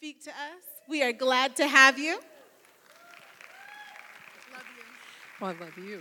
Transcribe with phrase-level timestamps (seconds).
[0.00, 0.64] speak to us.
[0.88, 2.14] We are glad to have you.
[4.50, 4.84] Love you.
[5.38, 6.00] Well, I love you.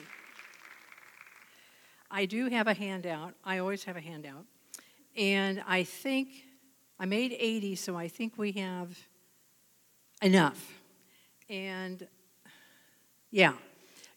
[2.09, 3.33] I do have a handout.
[3.43, 4.45] I always have a handout.
[5.17, 6.29] And I think
[6.97, 8.97] I made 80, so I think we have
[10.21, 10.79] enough.
[11.49, 12.07] And
[13.31, 13.55] yeah,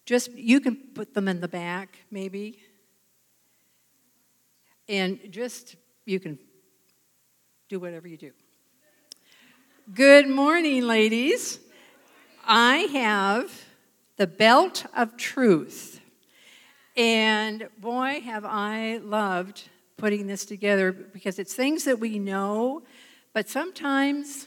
[0.07, 2.63] just you can put them in the back, maybe.
[4.89, 5.75] And just
[6.07, 6.39] you can
[7.69, 8.31] do whatever you do.
[9.91, 11.59] Good morning, ladies.
[12.47, 13.65] I have
[14.17, 16.01] the belt of truth.
[16.97, 22.85] And boy, have I loved putting this together because it's things that we know,
[23.35, 24.47] but sometimes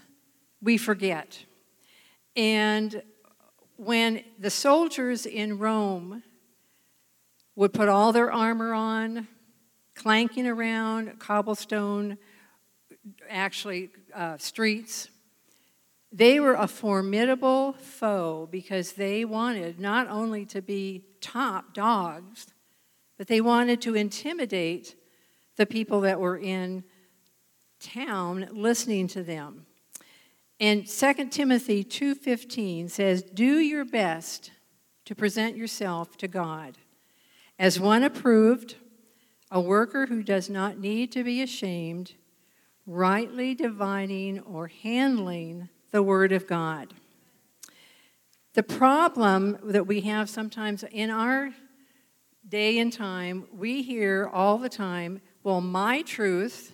[0.64, 1.44] we forget.
[2.38, 3.04] And
[3.76, 6.24] when the soldiers in Rome
[7.58, 9.28] would put all their armor on,
[9.96, 12.18] clanking around cobblestone,
[13.30, 15.10] actually, uh, streets,
[16.12, 22.48] they were a formidable foe because they wanted not only to be top dogs,
[23.18, 24.96] but they wanted to intimidate
[25.56, 26.84] the people that were in
[27.80, 29.66] town listening to them.
[30.60, 34.52] And 2 Timothy 2:15 says, "Do your best
[35.06, 36.78] to present yourself to God
[37.60, 38.76] as one approved,
[39.52, 42.14] a worker who does not need to be ashamed,
[42.86, 46.94] rightly dividing or handling the Word of God.
[48.54, 51.52] The problem that we have sometimes in our
[52.48, 56.72] day and time, we hear all the time, well, my truth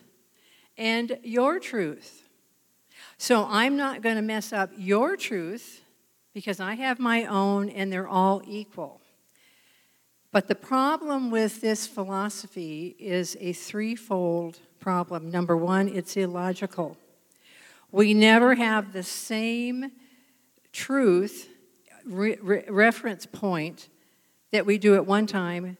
[0.77, 2.29] and your truth.
[3.17, 5.81] So I'm not going to mess up your truth
[6.33, 9.01] because I have my own and they're all equal.
[10.31, 15.29] But the problem with this philosophy is a threefold problem.
[15.29, 16.97] Number one, it's illogical.
[17.91, 19.91] We never have the same
[20.71, 21.49] truth
[22.05, 23.89] re- re- reference point
[24.51, 25.77] that we do at one time,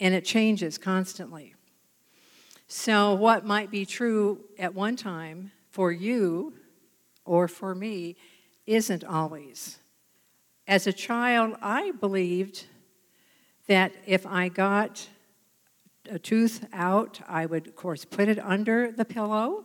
[0.00, 1.54] and it changes constantly.
[2.66, 6.54] So, what might be true at one time for you
[7.24, 8.16] or for me
[8.66, 9.78] isn't always.
[10.66, 12.66] As a child, I believed
[13.66, 15.08] that if I got
[16.10, 19.64] a tooth out, I would, of course, put it under the pillow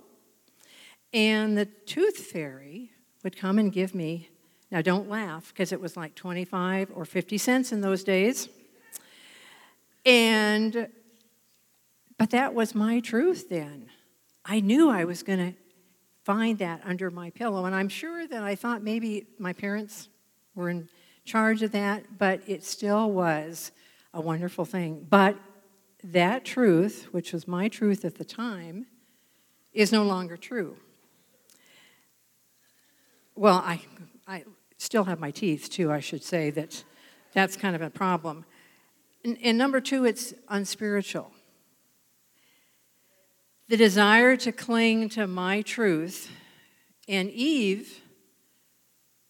[1.14, 2.92] and the tooth fairy
[3.24, 4.30] would come and give me,
[4.72, 8.50] now don't laugh, because it was like 25 or 50 cents in those days.
[10.06, 10.90] And,
[12.18, 13.90] but that was my truth then.
[14.44, 15.58] I knew I was going to
[16.24, 17.66] find that under my pillow.
[17.66, 20.10] And I'm sure that I thought maybe my parents
[20.56, 20.90] were in
[21.26, 23.72] charge of that, but it still was
[24.14, 25.06] a wonderful thing.
[25.10, 25.38] But
[26.04, 28.88] that truth, which was my truth at the time,
[29.74, 30.76] is no longer true.
[33.36, 33.82] Well, I,
[34.28, 34.44] I
[34.78, 36.52] still have my teeth, too, I should say.
[36.52, 36.84] That,
[37.34, 38.46] that's kind of a problem.
[39.24, 41.32] And, and number two, it's unspiritual.
[43.70, 46.30] The desire to cling to my truth.
[47.08, 48.02] And Eve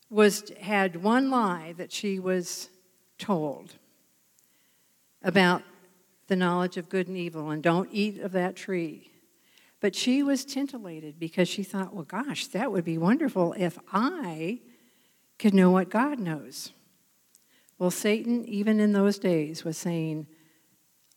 [0.10, 2.70] was, had one lie that she was
[3.18, 3.76] told
[5.24, 5.64] about
[6.28, 9.13] the knowledge of good and evil and don't eat of that tree.
[9.84, 14.62] But she was tintillated because she thought, well, gosh, that would be wonderful if I
[15.38, 16.72] could know what God knows.
[17.78, 20.28] Well, Satan, even in those days, was saying,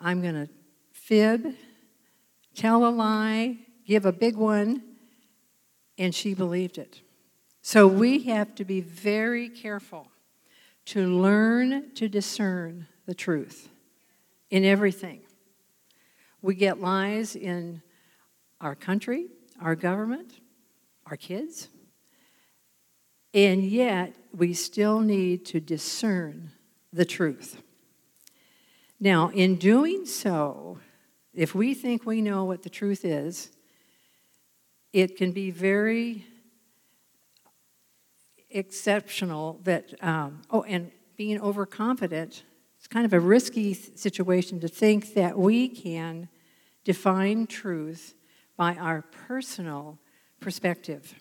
[0.01, 0.49] I'm going to
[0.91, 1.55] fib,
[2.57, 4.83] tell a lie, give a big one,
[5.97, 7.03] and she believed it.
[7.63, 10.09] So we have to be very careful
[10.87, 13.69] to learn to discern the truth
[14.51, 15.21] in everything.
[16.43, 17.83] We get lies in
[18.61, 19.29] our country,
[19.61, 20.41] our government,
[21.07, 21.69] our kids.
[23.35, 26.53] And yet, we still need to discern
[26.93, 27.61] the truth.
[28.99, 30.79] Now, in doing so,
[31.35, 33.51] if we think we know what the truth is,
[34.93, 36.25] it can be very
[38.49, 42.43] exceptional that, um, oh, and being overconfident,
[42.79, 46.29] it's kind of a risky situation to think that we can
[46.85, 48.15] define truth
[48.57, 49.99] by our personal
[50.41, 51.15] perspective.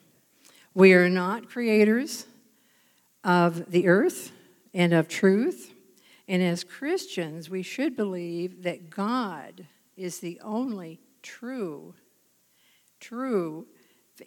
[0.74, 2.26] We are not creators
[3.24, 4.32] of the earth
[4.74, 5.74] and of truth.
[6.28, 11.94] And as Christians, we should believe that God is the only true,
[13.00, 13.68] true,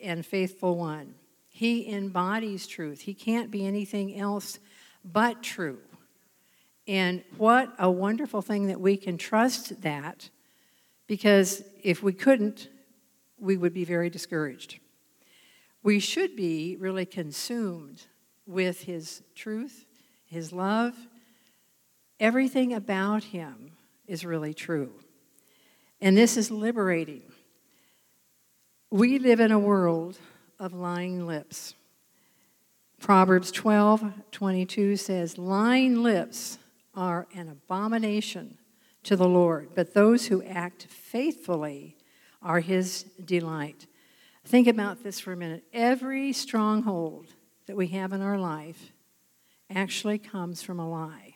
[0.02, 1.14] and faithful one.
[1.48, 3.00] He embodies truth.
[3.00, 4.58] He can't be anything else
[5.04, 5.80] but true.
[6.86, 10.30] And what a wonderful thing that we can trust that,
[11.06, 12.68] because if we couldn't,
[13.40, 14.78] we would be very discouraged.
[15.82, 18.02] We should be really consumed
[18.46, 19.86] with His truth,
[20.26, 20.94] His love.
[22.18, 23.72] Everything about Him
[24.06, 24.92] is really true.
[26.00, 27.22] And this is liberating.
[28.90, 30.18] We live in a world
[30.58, 31.74] of lying lips.
[33.00, 36.58] Proverbs 12 22 says, Lying lips
[36.94, 38.58] are an abomination
[39.04, 41.96] to the Lord, but those who act faithfully
[42.42, 43.86] are his delight.
[44.44, 45.64] Think about this for a minute.
[45.72, 47.26] Every stronghold
[47.66, 48.92] that we have in our life
[49.70, 51.34] actually comes from a lie.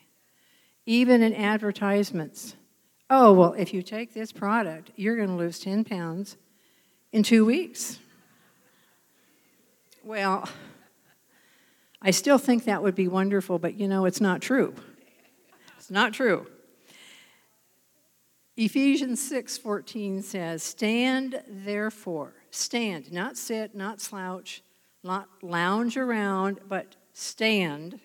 [0.86, 2.56] Even in advertisements.
[3.10, 6.36] Oh, well, if you take this product, you're going to lose 10 pounds
[7.12, 7.98] in two weeks.
[10.02, 10.48] Well,
[12.00, 14.74] I still think that would be wonderful, but you know, it's not true.
[15.76, 16.46] It's not true.
[18.64, 24.62] Ephesians 6:14 says, "Stand therefore, stand, not sit, not slouch,
[25.02, 27.98] not lounge around, but stand,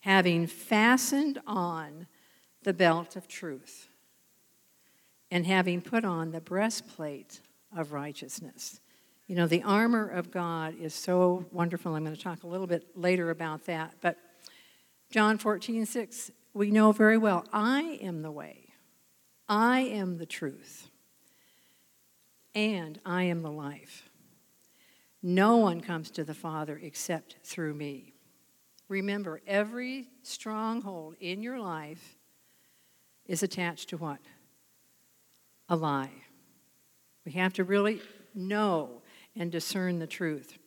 [0.00, 2.06] having fastened on
[2.62, 3.90] the belt of truth,
[5.30, 8.80] and having put on the breastplate of righteousness."
[9.26, 11.94] You know, the armor of God is so wonderful.
[11.94, 13.96] I'm going to talk a little bit later about that.
[14.00, 14.16] But
[15.10, 18.69] John 14, 6, we know very well I am the way,
[19.50, 20.88] I am the truth,
[22.54, 24.08] and I am the life.
[25.24, 28.14] No one comes to the Father except through me.
[28.88, 32.16] Remember, every stronghold in your life
[33.26, 34.20] is attached to what?
[35.68, 36.12] A lie.
[37.26, 38.00] We have to really
[38.36, 39.02] know
[39.34, 40.58] and discern the truth.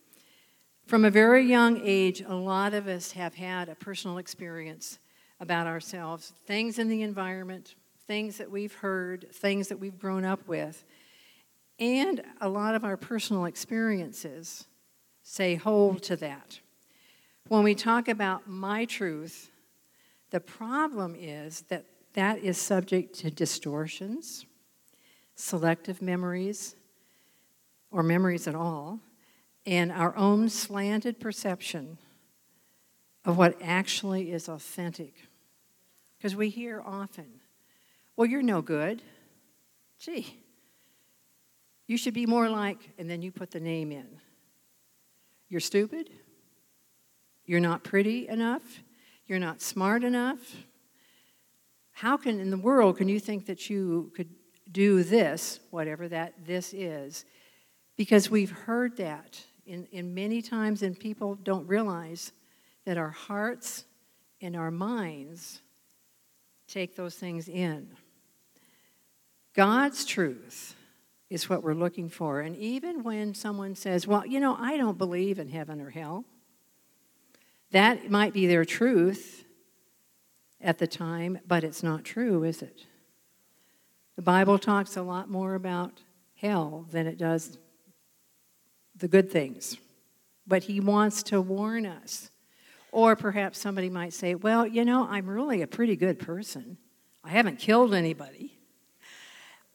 [0.88, 5.00] From a very young age, a lot of us have had a personal experience
[5.40, 7.76] about ourselves, things in the environment,
[8.08, 10.84] things that we've heard, things that we've grown up with.
[11.80, 14.66] And a lot of our personal experiences
[15.22, 16.60] say hold to that.
[17.48, 19.50] When we talk about my truth,
[20.30, 24.46] the problem is that that is subject to distortions,
[25.36, 26.76] selective memories,
[27.92, 29.00] or memories at all,
[29.66, 31.98] and our own slanted perception
[33.26, 35.14] of what actually is authentic.
[36.18, 37.42] Because we hear often,
[38.16, 39.02] well, you're no good.
[40.00, 40.42] Gee,
[41.88, 44.08] you should be more like, and then you put the name in.
[45.50, 46.10] You're stupid.
[47.46, 48.64] You're not pretty enough.
[49.28, 50.40] You're not smart enough.
[51.92, 54.30] How can, in the world, can you think that you could
[54.72, 57.26] do this, whatever that this is,
[57.96, 62.32] because we've heard that in, in many times, and people don't realize
[62.86, 63.86] that our hearts
[64.42, 65.62] and our minds
[66.68, 67.88] take those things in.
[69.54, 70.76] God's truth
[71.30, 72.42] is what we're looking for.
[72.42, 76.26] And even when someone says, Well, you know, I don't believe in heaven or hell,
[77.72, 79.46] that might be their truth
[80.62, 82.86] at the time, but it's not true, is it?
[84.16, 86.02] The Bible talks a lot more about
[86.36, 87.58] hell than it does
[88.96, 89.78] the good things,
[90.46, 92.30] but he wants to warn us.
[92.92, 96.78] Or perhaps somebody might say, Well, you know, I'm really a pretty good person.
[97.24, 98.60] I haven't killed anybody.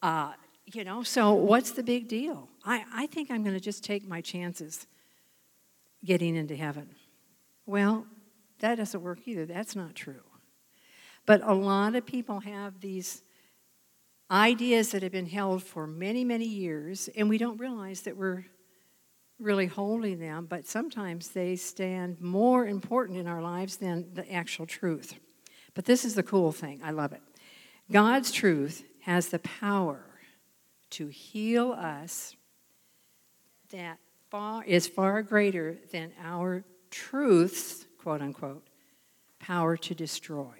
[0.02, 0.32] Uh,
[0.66, 2.48] you know, so what's the big deal?
[2.64, 4.86] I, I think I'm going to just take my chances
[6.04, 6.90] getting into heaven.
[7.66, 8.06] Well,
[8.60, 9.46] that doesn't work either.
[9.46, 10.22] That's not true.
[11.26, 13.22] But a lot of people have these
[14.30, 18.44] ideas that have been held for many, many years, and we don't realize that we're
[19.38, 24.66] really holding them, but sometimes they stand more important in our lives than the actual
[24.66, 25.14] truth.
[25.74, 26.80] But this is the cool thing.
[26.82, 27.22] I love it.
[27.90, 30.04] God's truth has the power
[30.90, 32.36] to heal us
[33.70, 33.98] that
[34.30, 38.66] far is far greater than our truth's quote unquote
[39.38, 40.52] power to destroy.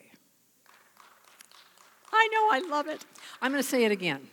[2.11, 3.05] I know, I love it.
[3.43, 4.26] I'm going to say it again,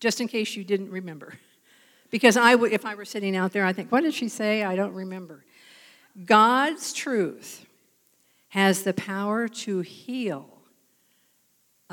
[0.00, 1.34] just in case you didn't remember.
[2.10, 4.62] Because I would, if I were sitting out there, I think, what did she say?
[4.62, 5.44] I don't remember.
[6.24, 7.66] God's truth
[8.50, 10.53] has the power to heal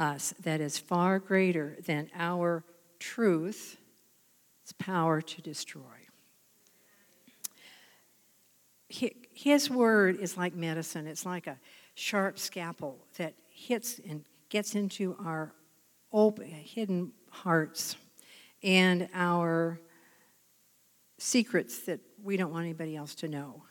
[0.01, 2.63] us that is far greater than our
[3.00, 3.77] truth,
[4.63, 5.81] its power to destroy.
[8.89, 11.58] His word is like medicine, it's like a
[11.96, 15.53] sharp scalpel that hits and gets into our
[16.12, 17.96] open, hidden hearts
[18.63, 19.79] and our
[21.17, 23.63] secrets that we don't want anybody else to know.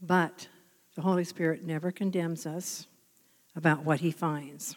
[0.00, 0.48] But
[0.94, 2.86] the Holy Spirit never condemns us
[3.54, 4.76] about what he finds.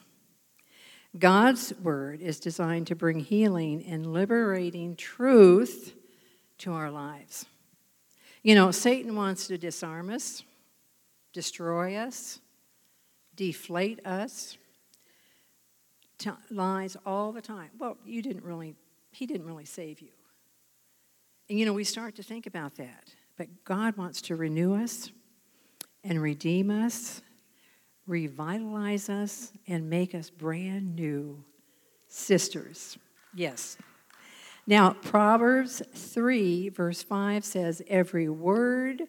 [1.17, 5.93] God's word is designed to bring healing and liberating truth
[6.59, 7.45] to our lives.
[8.43, 10.43] You know, Satan wants to disarm us,
[11.33, 12.39] destroy us,
[13.35, 14.57] deflate us,
[16.17, 17.69] t- lies all the time.
[17.77, 18.75] Well, you didn't really,
[19.11, 20.11] he didn't really save you.
[21.49, 23.13] And you know, we start to think about that.
[23.37, 25.11] But God wants to renew us
[26.03, 27.21] and redeem us,
[28.07, 31.43] revitalize us, and make us brand new
[32.07, 32.97] sisters.
[33.33, 33.77] Yes.
[34.67, 39.03] Now, Proverbs 3, verse 5 says, Every word,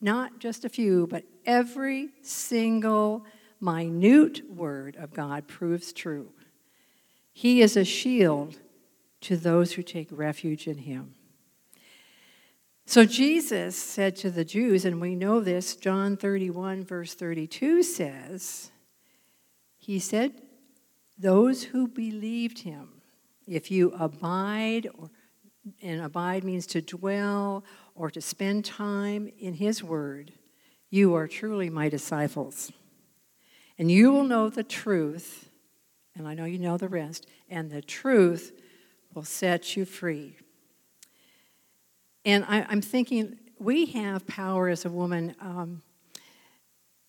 [0.00, 3.24] not just a few, but every single
[3.60, 6.30] minute word of God proves true.
[7.32, 8.56] He is a shield
[9.22, 11.14] to those who take refuge in him.
[12.88, 18.70] So Jesus said to the Jews, and we know this, John 31, verse 32 says,
[19.76, 20.40] He said,
[21.18, 23.02] Those who believed him,
[23.46, 25.10] if you abide, or,
[25.82, 27.62] and abide means to dwell
[27.94, 30.32] or to spend time in his word,
[30.88, 32.72] you are truly my disciples.
[33.76, 35.50] And you will know the truth,
[36.16, 38.58] and I know you know the rest, and the truth
[39.12, 40.38] will set you free.
[42.24, 45.34] And I, am thinking, we have power as a woman.
[45.40, 45.82] Um,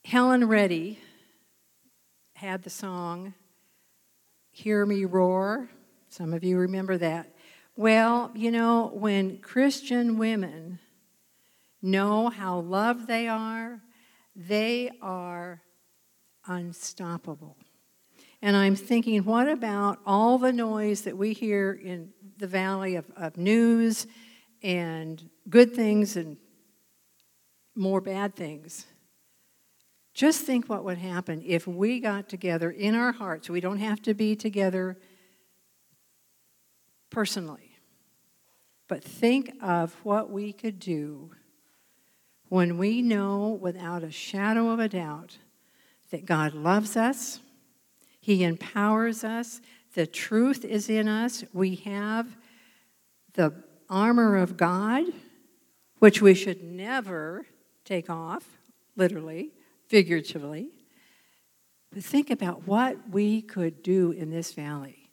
[0.05, 0.99] Helen Reddy
[2.33, 3.33] had the song,
[4.51, 5.69] Hear Me Roar.
[6.09, 7.35] Some of you remember that.
[7.75, 10.79] Well, you know, when Christian women
[11.81, 13.81] know how loved they are,
[14.35, 15.61] they are
[16.47, 17.57] unstoppable.
[18.41, 23.05] And I'm thinking, what about all the noise that we hear in the valley of,
[23.17, 24.07] of news
[24.61, 26.37] and good things and
[27.75, 28.85] more bad things?
[30.13, 33.49] Just think what would happen if we got together in our hearts.
[33.49, 34.97] We don't have to be together
[37.09, 37.77] personally,
[38.87, 41.31] but think of what we could do
[42.49, 45.37] when we know without a shadow of a doubt
[46.11, 47.39] that God loves us,
[48.19, 49.61] He empowers us,
[49.93, 52.35] the truth is in us, we have
[53.33, 53.53] the
[53.89, 55.05] armor of God,
[55.99, 57.45] which we should never
[57.83, 58.45] take off,
[58.95, 59.51] literally,
[59.87, 60.69] figuratively.
[61.91, 65.09] But think about what we could do in this valley.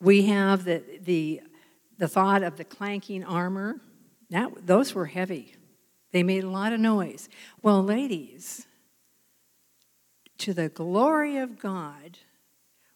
[0.00, 1.42] We have the, the,
[1.98, 3.80] the thought of the clanking armor.
[4.30, 5.54] That, those were heavy.
[6.12, 7.28] They made a lot of noise.
[7.62, 8.66] Well, ladies,
[10.38, 12.18] to the glory of God,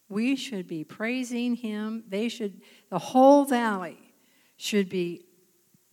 [0.09, 2.05] we should be praising Him.
[2.09, 4.12] They should, the whole valley
[4.57, 5.25] should be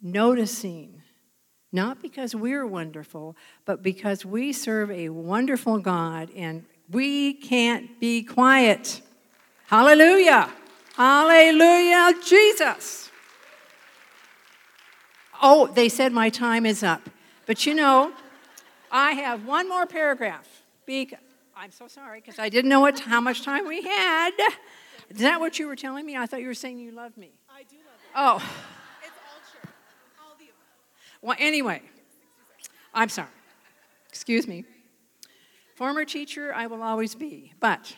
[0.01, 1.01] noticing,
[1.72, 3.36] not because we're wonderful,
[3.66, 9.01] but because we serve a wonderful God and we can't be quiet.
[9.68, 10.50] Hallelujah!
[10.96, 13.10] Hallelujah, Jesus!
[15.42, 17.10] Oh, they said my time is up.
[17.46, 18.12] But you know,
[18.92, 20.48] I have one more paragraph.
[20.88, 24.32] I'm so sorry because I didn't know what, how much time we had.
[25.10, 26.16] Is that what you were telling me?
[26.18, 27.32] I thought you were saying you loved me.
[27.50, 28.09] I do love you.
[28.22, 28.36] Oh.
[29.02, 29.72] It's all true.
[30.22, 31.22] All the above.
[31.22, 31.82] Well, anyway,
[32.94, 33.30] I'm sorry.
[34.10, 34.66] Excuse me.
[35.76, 37.54] Former teacher, I will always be.
[37.62, 37.96] But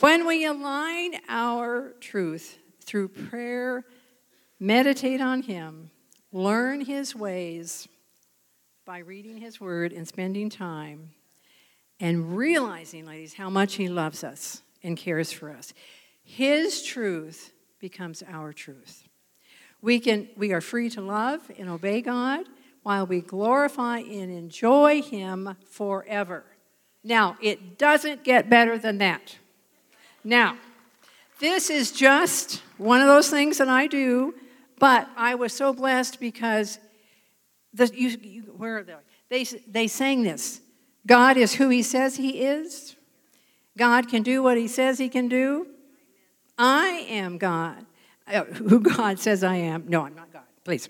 [0.00, 3.84] when we align our truth through prayer,
[4.58, 5.92] meditate on Him,
[6.32, 7.86] learn His ways
[8.84, 11.10] by reading His Word and spending time,
[12.00, 15.72] and realizing, ladies, how much He loves us and cares for us.
[16.24, 19.04] His truth becomes our truth.
[19.82, 22.46] We, can, we are free to love and obey God
[22.82, 26.44] while we glorify and enjoy Him forever.
[27.02, 29.36] Now, it doesn't get better than that.
[30.22, 30.56] Now,
[31.38, 34.34] this is just one of those things that I do,
[34.78, 36.78] but I was so blessed because
[37.72, 38.94] the, you, you, where are they?
[39.28, 39.44] they?
[39.66, 40.60] They sang this
[41.06, 42.96] God is who He says He is.
[43.78, 45.66] God can do what He says He can do.
[46.58, 47.86] I am God,
[48.30, 49.84] who God says I am.
[49.88, 50.88] No, I'm not God, please.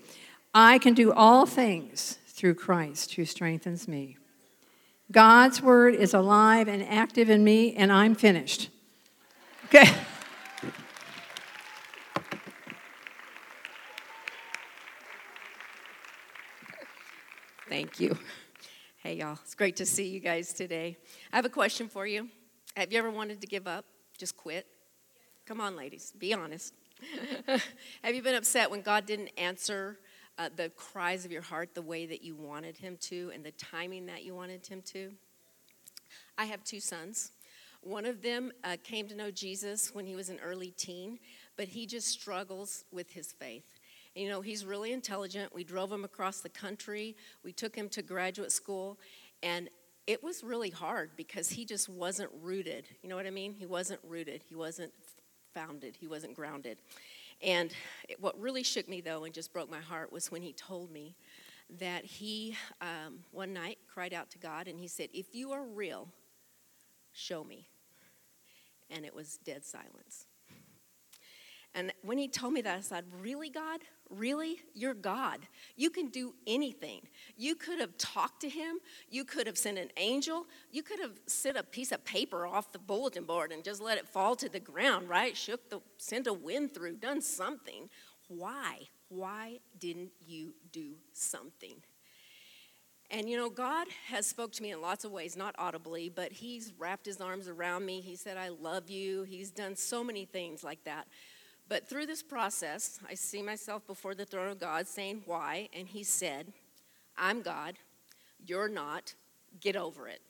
[0.53, 4.17] I can do all things through Christ who strengthens me.
[5.11, 8.69] God's word is alive and active in me, and I'm finished.
[9.65, 9.91] Okay.
[17.67, 18.17] Thank you.
[18.97, 19.39] Hey, y'all.
[19.43, 20.97] It's great to see you guys today.
[21.31, 22.29] I have a question for you.
[22.75, 23.85] Have you ever wanted to give up?
[24.17, 24.67] Just quit?
[25.45, 26.13] Come on, ladies.
[26.17, 26.73] Be honest.
[28.03, 29.97] have you been upset when God didn't answer
[30.37, 33.51] uh, the cries of your heart the way that you wanted Him to and the
[33.51, 35.11] timing that you wanted Him to?
[36.37, 37.31] I have two sons.
[37.81, 41.17] One of them uh, came to know Jesus when he was an early teen,
[41.57, 43.79] but he just struggles with his faith.
[44.15, 45.53] And, you know, he's really intelligent.
[45.53, 48.99] We drove him across the country, we took him to graduate school,
[49.41, 49.69] and
[50.05, 52.87] it was really hard because he just wasn't rooted.
[53.01, 53.53] You know what I mean?
[53.53, 54.93] He wasn't rooted, he wasn't
[55.53, 56.77] founded, he wasn't grounded.
[57.41, 57.73] And
[58.19, 61.15] what really shook me, though, and just broke my heart was when he told me
[61.79, 65.63] that he, um, one night, cried out to God and he said, If you are
[65.63, 66.09] real,
[67.13, 67.67] show me.
[68.89, 70.25] And it was dead silence.
[71.73, 73.81] And when he told me that, I said, Really, God?
[74.11, 74.57] Really?
[74.73, 75.39] You're God.
[75.77, 77.01] You can do anything.
[77.37, 78.79] You could have talked to him.
[79.09, 80.47] You could have sent an angel.
[80.69, 83.97] You could have sent a piece of paper off the bulletin board and just let
[83.97, 85.35] it fall to the ground, right?
[85.37, 87.89] Shook the, sent a wind through, done something.
[88.27, 88.79] Why?
[89.07, 91.75] Why didn't you do something?
[93.09, 96.31] And you know, God has spoke to me in lots of ways, not audibly, but
[96.31, 97.99] He's wrapped His arms around me.
[97.99, 99.23] He said, I love you.
[99.23, 101.07] He's done so many things like that.
[101.71, 105.69] But through this process, I see myself before the throne of God saying, Why?
[105.71, 106.51] And He said,
[107.17, 107.75] I'm God,
[108.45, 109.15] you're not,
[109.61, 110.21] get over it.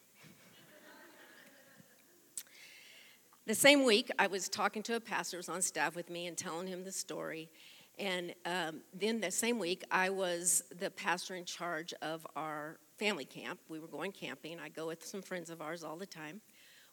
[3.47, 6.37] the same week, I was talking to a pastor who's on staff with me and
[6.37, 7.49] telling him the story.
[7.97, 13.25] And um, then the same week, I was the pastor in charge of our family
[13.25, 13.59] camp.
[13.67, 14.59] We were going camping.
[14.59, 16.41] I go with some friends of ours all the time.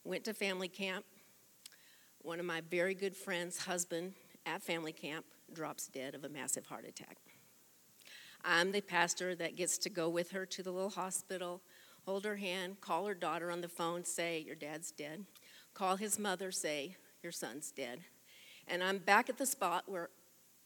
[0.04, 1.04] Went to family camp.
[2.22, 4.14] One of my very good friends' husband
[4.48, 7.18] at family camp drops dead of a massive heart attack.
[8.44, 11.60] I'm the pastor that gets to go with her to the little hospital,
[12.06, 15.24] hold her hand, call her daughter on the phone, say, Your dad's dead.
[15.74, 18.00] Call his mother, say, Your son's dead.
[18.66, 20.08] And I'm back at the spot where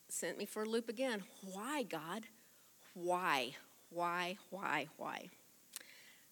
[0.09, 1.23] sent me for a loop again.
[1.53, 2.27] Why, God?
[2.95, 3.53] Why?
[3.91, 4.37] Why?
[4.51, 4.89] Why?
[4.97, 5.31] Why?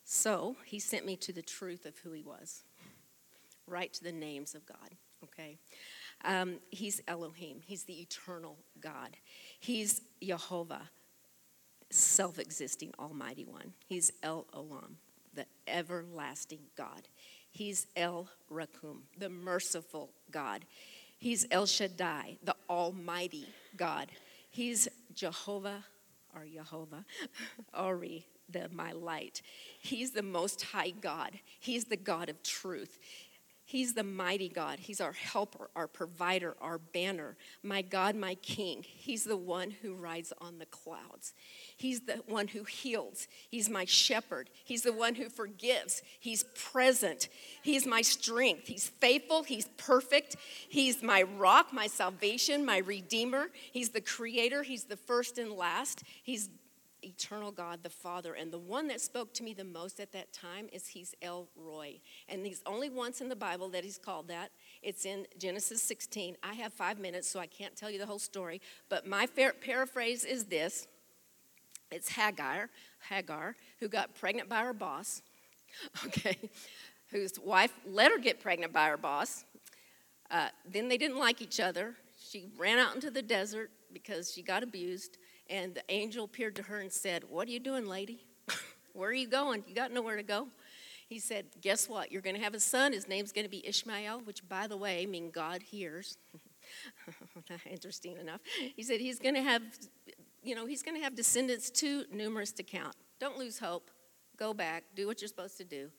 [0.04, 2.64] So he sent me to the truth of who he was,
[3.66, 5.58] right to the names of God, okay?
[6.24, 9.16] Um, he's Elohim, He's the eternal God.
[9.58, 10.90] He's Jehovah,
[11.90, 13.72] self existing Almighty One.
[13.86, 14.94] He's El Olam,
[15.34, 17.08] the everlasting God.
[17.50, 20.64] He's El Rakum, the merciful God.
[21.18, 24.10] He's El Shaddai, the Almighty God.
[24.50, 25.84] He's Jehovah
[26.34, 27.04] or Jehovah,
[27.78, 29.42] Ori, the my light.
[29.80, 31.38] He's the most high God.
[31.58, 32.98] He's the God of truth.
[33.70, 34.80] He's the mighty God.
[34.80, 37.36] He's our helper, our provider, our banner.
[37.62, 38.82] My God, my King.
[38.82, 41.34] He's the one who rides on the clouds.
[41.76, 43.28] He's the one who heals.
[43.48, 44.50] He's my shepherd.
[44.64, 46.02] He's the one who forgives.
[46.18, 47.28] He's present.
[47.62, 48.66] He's my strength.
[48.66, 49.44] He's faithful.
[49.44, 50.34] He's perfect.
[50.68, 53.50] He's my rock, my salvation, my redeemer.
[53.70, 54.64] He's the creator.
[54.64, 56.02] He's the first and last.
[56.24, 56.48] He's
[57.02, 58.34] eternal God, the Father.
[58.34, 61.48] And the one that spoke to me the most at that time is he's El
[61.56, 62.00] Roi.
[62.28, 64.50] And he's only once in the Bible that he's called that.
[64.82, 66.36] It's in Genesis 16.
[66.42, 68.60] I have five minutes, so I can't tell you the whole story.
[68.88, 70.86] But my paraphrase is this
[71.90, 72.70] it's Hagar,
[73.08, 75.22] Hagar, who got pregnant by her boss,
[76.06, 76.36] okay,
[77.10, 79.44] whose wife let her get pregnant by her boss.
[80.30, 81.94] Uh, then they didn't like each other.
[82.30, 85.18] She ran out into the desert because she got abused.
[85.50, 88.24] And the angel appeared to her and said, What are you doing, lady?
[88.92, 89.64] Where are you going?
[89.66, 90.46] You got nowhere to go.
[91.08, 92.12] He said, Guess what?
[92.12, 92.92] You're going to have a son.
[92.92, 96.16] His name's going to be Ishmael, which, by the way, means God hears.
[97.70, 98.40] Interesting enough.
[98.76, 99.62] He said, He's going to have,
[100.44, 102.94] you know, he's going to have descendants too numerous to count.
[103.18, 103.90] Don't lose hope.
[104.36, 104.84] Go back.
[104.94, 105.90] Do what you're supposed to do.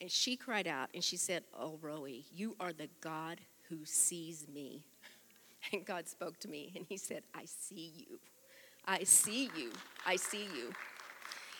[0.00, 4.46] And she cried out and she said, Oh, Roi, you are the God who sees
[4.52, 4.84] me.
[5.72, 8.20] And God spoke to me and he said, I see you.
[8.88, 9.70] I see you.
[10.06, 10.72] I see you.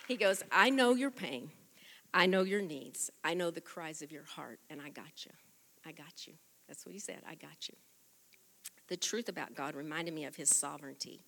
[0.09, 1.51] He goes, I know your pain.
[2.15, 3.11] I know your needs.
[3.23, 5.33] I know the cries of your heart, and I got you.
[5.87, 6.33] I got you.
[6.67, 7.21] That's what he said.
[7.29, 7.77] I got you.
[8.89, 11.21] The truth about God reminded me of his sovereignty.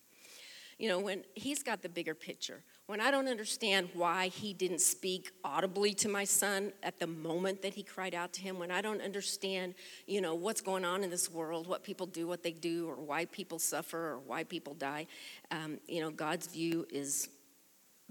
[0.81, 4.81] You know, when he's got the bigger picture, when I don't understand why he didn't
[4.81, 8.71] speak audibly to my son at the moment that he cried out to him, when
[8.71, 9.75] I don't understand,
[10.07, 12.95] you know, what's going on in this world, what people do, what they do, or
[12.95, 15.05] why people suffer, or why people die,
[15.51, 17.29] um, you know, God's view is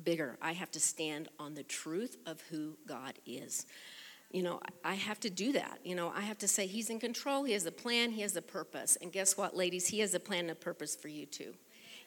[0.04, 0.38] bigger.
[0.40, 3.66] I have to stand on the truth of who God is.
[4.30, 5.80] You know, I have to do that.
[5.82, 8.36] You know, I have to say He's in control, He has a plan, He has
[8.36, 8.96] a purpose.
[9.02, 9.88] And guess what, ladies?
[9.88, 11.52] He has a plan and a purpose for you too.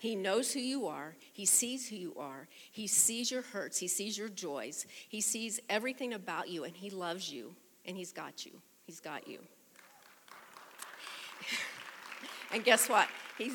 [0.03, 1.15] He knows who you are.
[1.31, 2.49] He sees who you are.
[2.69, 3.79] He sees your hurts.
[3.79, 4.85] He sees your joys.
[5.07, 8.51] He sees everything about you, and He loves you, and He's got you.
[8.85, 9.39] He's got you.
[12.53, 13.07] and guess what?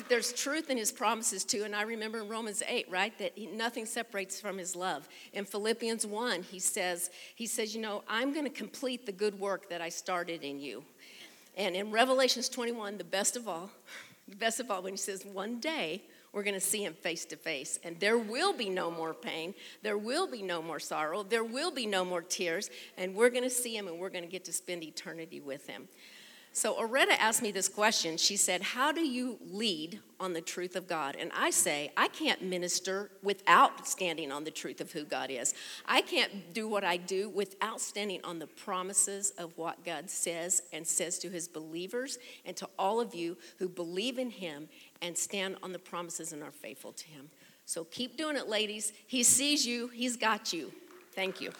[0.07, 1.65] there's truth in his promises too.
[1.65, 5.07] And I remember in Romans 8, right, that he, nothing separates from his love.
[5.33, 9.39] In Philippians 1, he says, he says, you know, I'm going to complete the good
[9.39, 10.83] work that I started in you.
[11.55, 13.69] And in Revelations 21, the best of all,
[14.27, 16.01] the best of all, when he says, one day
[16.31, 17.79] We're going to see him face to face.
[17.83, 19.55] And there will be no more pain.
[19.81, 21.23] There will be no more sorrow.
[21.23, 22.69] There will be no more tears.
[22.97, 25.67] And we're going to see him and we're going to get to spend eternity with
[25.67, 25.87] him.
[26.51, 28.17] So, Loretta asked me this question.
[28.17, 31.15] She said, How do you lead on the truth of God?
[31.17, 35.53] And I say, I can't minister without standing on the truth of who God is.
[35.85, 40.63] I can't do what I do without standing on the promises of what God says
[40.73, 44.67] and says to his believers and to all of you who believe in him
[45.01, 47.29] and stand on the promises and are faithful to him.
[47.65, 48.91] So, keep doing it, ladies.
[49.05, 50.71] He sees you, he's got you.
[51.13, 51.51] Thank you.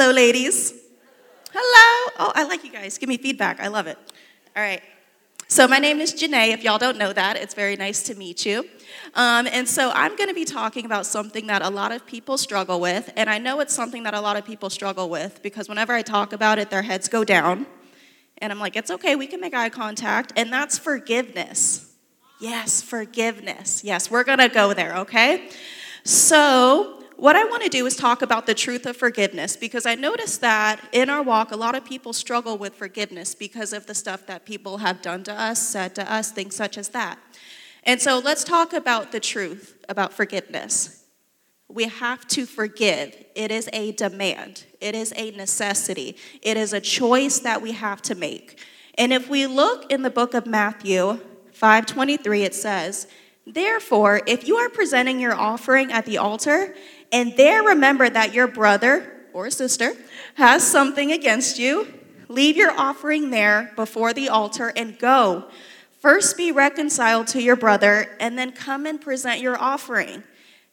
[0.00, 0.72] Hello, ladies.
[1.52, 2.10] Hello.
[2.18, 2.96] Oh, I like you guys.
[2.96, 3.60] Give me feedback.
[3.60, 3.98] I love it.
[4.56, 4.80] All right.
[5.46, 6.54] So, my name is Janae.
[6.54, 8.60] If y'all don't know that, it's very nice to meet you.
[9.14, 12.38] Um, and so, I'm going to be talking about something that a lot of people
[12.38, 13.12] struggle with.
[13.14, 16.00] And I know it's something that a lot of people struggle with because whenever I
[16.00, 17.66] talk about it, their heads go down.
[18.38, 20.32] And I'm like, it's okay, we can make eye contact.
[20.34, 21.94] And that's forgiveness.
[22.40, 23.84] Yes, forgiveness.
[23.84, 25.50] Yes, we're going to go there, okay?
[26.04, 29.94] So, what I want to do is talk about the truth of forgiveness because I
[29.94, 33.94] noticed that in our walk, a lot of people struggle with forgiveness because of the
[33.94, 37.18] stuff that people have done to us, said to us, things such as that.
[37.84, 41.04] And so let's talk about the truth about forgiveness.
[41.68, 43.14] We have to forgive.
[43.34, 48.00] It is a demand, it is a necessity, it is a choice that we have
[48.02, 48.58] to make.
[48.94, 51.20] And if we look in the book of Matthew
[51.52, 53.06] 5:23 it says,
[53.46, 56.74] "Therefore, if you are presenting your offering at the altar
[57.12, 59.92] and there remember that your brother or sister
[60.34, 61.92] has something against you,
[62.28, 65.44] leave your offering there before the altar and go.
[66.00, 70.22] First be reconciled to your brother, and then come and present your offering.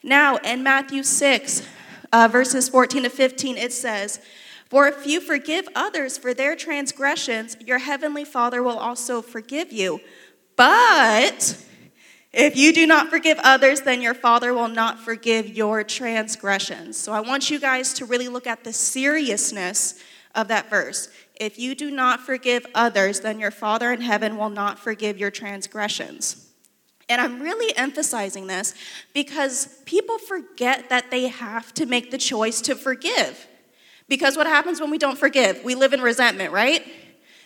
[0.01, 1.67] Now, in Matthew 6,
[2.13, 4.21] uh, verses 14 to 15, it says,
[4.69, 9.99] For if you forgive others for their transgressions, your heavenly Father will also forgive you.
[10.55, 11.61] But
[12.37, 16.95] if you do not forgive others, then your Father will not forgive your transgressions.
[16.95, 19.99] So I want you guys to really look at the seriousness
[20.35, 21.09] of that verse.
[21.39, 25.31] If you do not forgive others, then your Father in heaven will not forgive your
[25.31, 26.47] transgressions.
[27.09, 28.75] And I'm really emphasizing this
[29.15, 33.47] because people forget that they have to make the choice to forgive.
[34.07, 35.63] Because what happens when we don't forgive?
[35.63, 36.85] We live in resentment, right?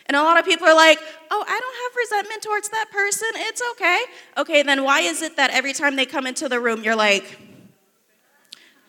[0.06, 0.98] And a lot of people are like,
[1.30, 3.28] oh, I don't have resentment towards that person.
[3.34, 4.00] It's okay.
[4.36, 7.38] Okay, then why is it that every time they come into the room, you're like,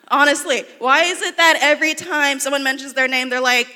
[0.09, 3.67] honestly, why is it that every time someone mentions their name, they're like,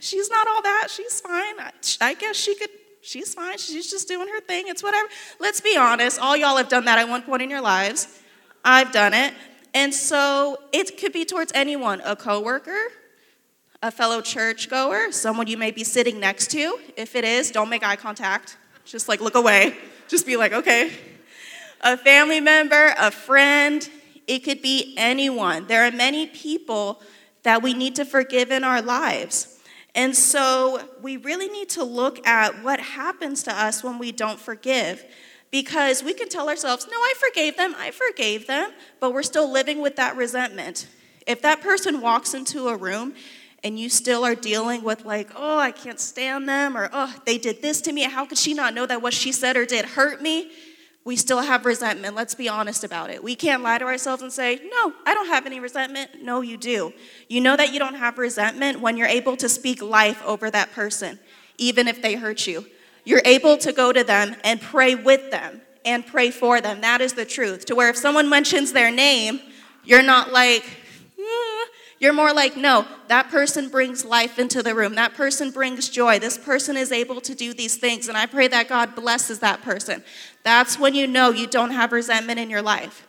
[0.00, 0.88] she's not all that.
[0.90, 1.54] She's fine.
[2.00, 2.70] I guess she could,
[3.02, 3.58] she's fine.
[3.58, 4.64] She's just doing her thing.
[4.68, 5.08] It's whatever.
[5.38, 6.20] Let's be honest.
[6.20, 8.20] All y'all have done that at one point in your lives.
[8.64, 9.34] I've done it.
[9.74, 12.90] And so it could be towards anyone a coworker,
[13.86, 16.76] a fellow churchgoer, someone you may be sitting next to.
[16.96, 18.56] If it is, don't make eye contact.
[18.84, 19.76] Just like look away.
[20.08, 20.92] Just be like, okay.
[21.82, 23.88] A family member, a friend,
[24.26, 25.68] it could be anyone.
[25.68, 27.00] There are many people
[27.44, 29.60] that we need to forgive in our lives.
[29.94, 34.40] And so we really need to look at what happens to us when we don't
[34.40, 35.04] forgive.
[35.52, 39.48] Because we can tell ourselves, no, I forgave them, I forgave them, but we're still
[39.48, 40.88] living with that resentment.
[41.24, 43.14] If that person walks into a room
[43.64, 47.38] and you still are dealing with, like, oh, I can't stand them, or oh, they
[47.38, 48.02] did this to me.
[48.04, 50.50] How could she not know that what she said or did hurt me?
[51.04, 52.16] We still have resentment.
[52.16, 53.22] Let's be honest about it.
[53.22, 56.22] We can't lie to ourselves and say, no, I don't have any resentment.
[56.22, 56.92] No, you do.
[57.28, 60.72] You know that you don't have resentment when you're able to speak life over that
[60.72, 61.20] person,
[61.58, 62.66] even if they hurt you.
[63.04, 66.80] You're able to go to them and pray with them and pray for them.
[66.80, 67.66] That is the truth.
[67.66, 69.40] To where if someone mentions their name,
[69.84, 70.64] you're not like,
[71.16, 74.96] hmm, you're more like, no, that person brings life into the room.
[74.96, 76.18] That person brings joy.
[76.18, 78.08] This person is able to do these things.
[78.08, 80.04] And I pray that God blesses that person.
[80.42, 83.06] That's when you know you don't have resentment in your life.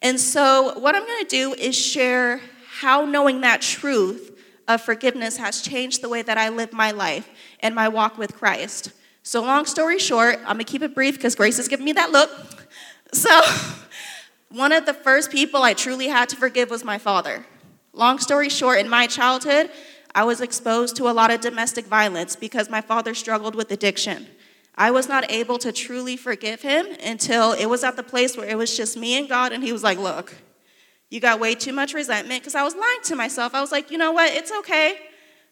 [0.00, 5.38] And so, what I'm going to do is share how knowing that truth of forgiveness
[5.38, 7.28] has changed the way that I live my life
[7.60, 8.92] and my walk with Christ.
[9.24, 11.92] So, long story short, I'm going to keep it brief because Grace has given me
[11.94, 12.30] that look.
[13.12, 13.40] So,
[14.50, 17.44] one of the first people I truly had to forgive was my father.
[17.98, 19.70] Long story short, in my childhood,
[20.14, 24.28] I was exposed to a lot of domestic violence because my father struggled with addiction.
[24.76, 28.46] I was not able to truly forgive him until it was at the place where
[28.46, 30.36] it was just me and God, and he was like, Look,
[31.10, 33.52] you got way too much resentment because I was lying to myself.
[33.52, 34.32] I was like, You know what?
[34.32, 35.00] It's okay.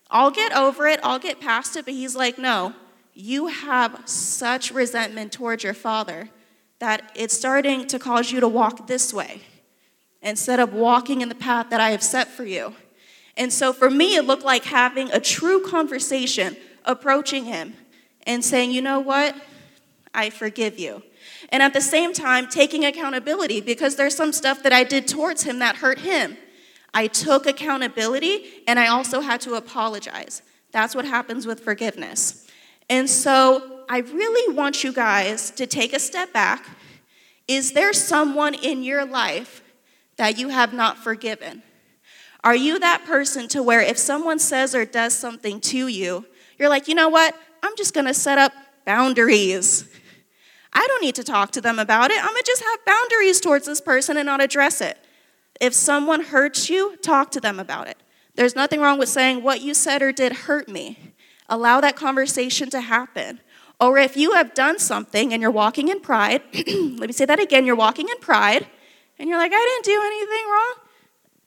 [0.09, 1.85] I'll get over it, I'll get past it.
[1.85, 2.74] But he's like, No,
[3.12, 6.30] you have such resentment towards your father
[6.78, 9.42] that it's starting to cause you to walk this way
[10.22, 12.74] instead of walking in the path that I have set for you.
[13.37, 17.74] And so for me, it looked like having a true conversation, approaching him
[18.26, 19.37] and saying, you know what?
[20.14, 21.02] I forgive you.
[21.50, 25.42] And at the same time, taking accountability because there's some stuff that I did towards
[25.42, 26.37] him that hurt him.
[26.94, 30.42] I took accountability and I also had to apologize.
[30.72, 32.46] That's what happens with forgiveness.
[32.88, 36.66] And so I really want you guys to take a step back.
[37.46, 39.62] Is there someone in your life
[40.16, 41.62] that you have not forgiven?
[42.44, 46.24] Are you that person to where if someone says or does something to you,
[46.59, 47.35] you're like, you know what?
[47.62, 48.52] I'm just gonna set up
[48.85, 49.88] boundaries.
[50.72, 52.20] I don't need to talk to them about it.
[52.20, 54.98] I'm gonna just have boundaries towards this person and not address it.
[55.61, 57.96] If someone hurts you, talk to them about it.
[58.35, 61.14] There's nothing wrong with saying what you said or did hurt me.
[61.48, 63.40] Allow that conversation to happen.
[63.81, 67.40] Or if you have done something and you're walking in pride, let me say that
[67.40, 68.66] again you're walking in pride,
[69.18, 70.74] and you're like, I didn't do anything wrong.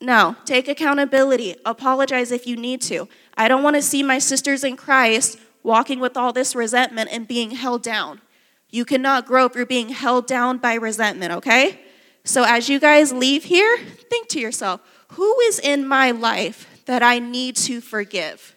[0.01, 1.55] No, take accountability.
[1.65, 3.07] Apologize if you need to.
[3.35, 7.27] I don't want to see my sisters in Christ walking with all this resentment and
[7.27, 8.21] being held down.
[8.69, 11.81] You cannot grow if you're being held down by resentment, okay?
[12.23, 13.77] So as you guys leave here,
[14.09, 14.81] think to yourself
[15.13, 18.55] who is in my life that I need to forgive?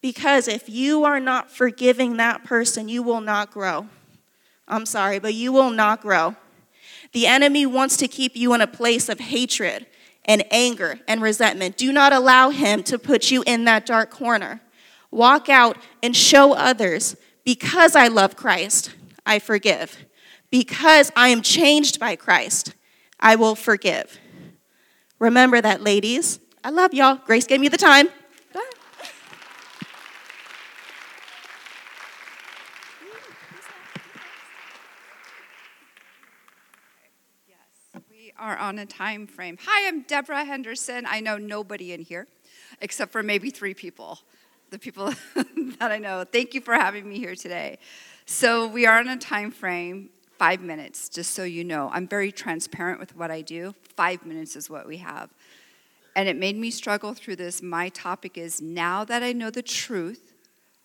[0.00, 3.86] Because if you are not forgiving that person, you will not grow.
[4.66, 6.36] I'm sorry, but you will not grow.
[7.12, 9.86] The enemy wants to keep you in a place of hatred
[10.24, 11.76] and anger and resentment.
[11.76, 14.60] Do not allow him to put you in that dark corner.
[15.10, 18.94] Walk out and show others because I love Christ,
[19.26, 20.04] I forgive.
[20.50, 22.74] Because I am changed by Christ,
[23.20, 24.18] I will forgive.
[25.18, 26.40] Remember that, ladies.
[26.64, 27.16] I love y'all.
[27.26, 28.08] Grace gave me the time.
[38.42, 39.56] Are on a time frame.
[39.64, 41.06] Hi, I'm Deborah Henderson.
[41.06, 42.26] I know nobody in here
[42.80, 44.18] except for maybe three people,
[44.70, 45.14] the people
[45.78, 46.24] that I know.
[46.24, 47.78] Thank you for having me here today.
[48.26, 51.88] So, we are on a time frame, five minutes, just so you know.
[51.92, 53.76] I'm very transparent with what I do.
[53.96, 55.30] Five minutes is what we have.
[56.16, 57.62] And it made me struggle through this.
[57.62, 60.34] My topic is now that I know the truth,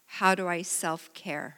[0.05, 1.57] how do I self care?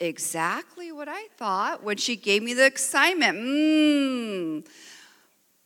[0.00, 3.38] Exactly what I thought when she gave me the assignment.
[3.38, 4.66] Mm.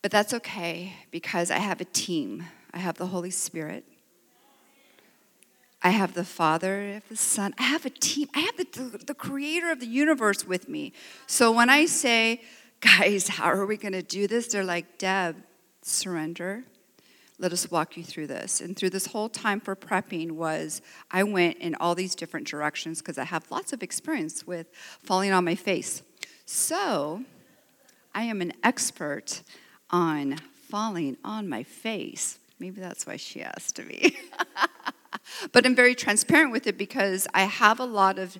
[0.01, 2.43] But that's okay because I have a team.
[2.73, 3.85] I have the Holy Spirit.
[5.81, 7.53] I have the Father, I have the Son.
[7.57, 8.27] I have a team.
[8.33, 10.93] I have the, the creator of the universe with me.
[11.27, 12.41] So when I say,
[12.81, 14.47] guys, how are we going to do this?
[14.47, 15.37] They're like, Deb,
[15.81, 16.63] surrender
[17.37, 18.61] let us walk you through this.
[18.61, 22.99] And through this whole time for prepping was I went in all these different directions
[22.99, 24.67] because I have lots of experience with
[25.03, 26.01] falling on my face.
[26.45, 27.23] So
[28.13, 29.41] I am an expert
[29.89, 30.37] on
[30.69, 32.39] falling on my face.
[32.59, 34.15] Maybe that's why she asked me.
[35.51, 38.37] but I'm very transparent with it because I have a lot of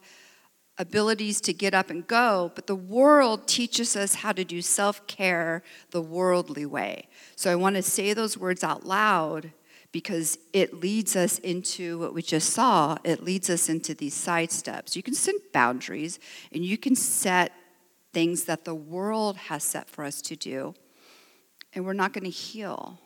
[0.78, 5.06] abilities to get up and go, but the world teaches us how to do self
[5.08, 7.08] care the worldly way.
[7.36, 9.52] So I want to say those words out loud
[9.92, 12.98] because it leads us into what we just saw.
[13.06, 14.96] It leads us into these side steps.
[14.96, 16.20] You can set boundaries
[16.52, 17.54] and you can set
[18.12, 20.74] things that the world has set for us to do,
[21.74, 23.00] and we're not going to heal.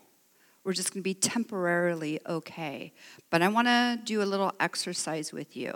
[0.64, 2.94] We're just going to be temporarily okay.
[3.32, 5.74] But I want to do a little exercise with you.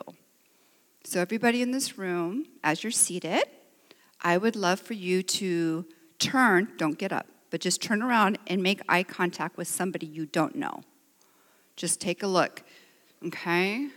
[1.05, 3.43] So, everybody in this room, as you're seated,
[4.21, 5.85] I would love for you to
[6.17, 10.25] turn, don't get up, but just turn around and make eye contact with somebody you
[10.25, 10.83] don't know.
[11.75, 12.63] Just take a look,
[13.25, 13.89] okay?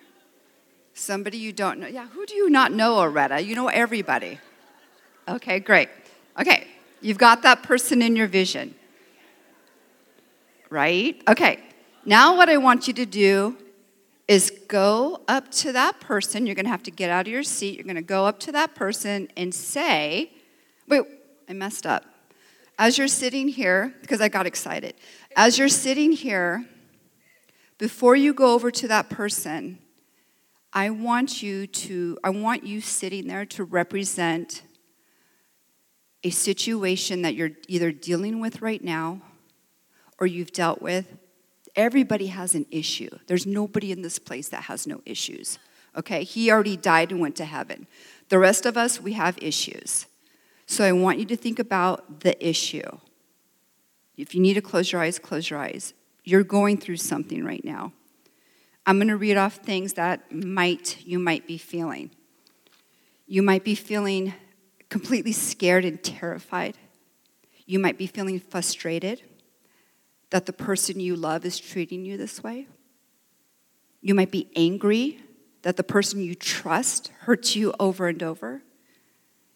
[0.95, 1.87] Somebody you don't know.
[1.87, 3.41] Yeah, who do you not know, Loretta?
[3.41, 4.41] You know everybody.
[5.29, 5.89] Okay, great.
[6.41, 6.67] Okay,
[7.01, 8.75] you've got that person in your vision,
[10.71, 11.23] right?
[11.29, 11.61] Okay,
[12.05, 13.57] now what I want you to do
[14.29, 16.47] is go up to that person.
[16.47, 17.77] You're going to have to get out of your seat.
[17.77, 20.33] You're going to go up to that person and say,
[20.89, 21.03] Wait,
[21.49, 22.05] I messed up.
[22.79, 24.95] As you're sitting here, because I got excited,
[25.35, 26.65] as you're sitting here,
[27.79, 29.79] before you go over to that person,
[30.73, 34.63] I want you to, I want you sitting there to represent
[36.23, 39.21] a situation that you're either dealing with right now
[40.19, 41.07] or you've dealt with
[41.77, 43.11] Everybody has an issue.
[43.27, 45.59] There's nobody in this place that has no issues.
[45.97, 46.25] Okay?
[46.25, 47.87] He already died and went to heaven.
[48.31, 50.07] The rest of us, we have issues.
[50.67, 52.99] So I want you to think about the issue.
[54.17, 55.93] If you need to close your eyes, close your eyes.
[56.25, 57.93] You're going through something right now.
[58.87, 62.11] I'm going to read off things that might you might be feeling.
[63.27, 64.33] You might be feeling
[64.89, 66.77] completely scared and terrified.
[67.67, 69.23] You might be feeling frustrated
[70.31, 72.67] that the person you love is treating you this way.
[74.01, 75.21] You might be angry
[75.63, 78.63] that the person you trust hurts you over and over.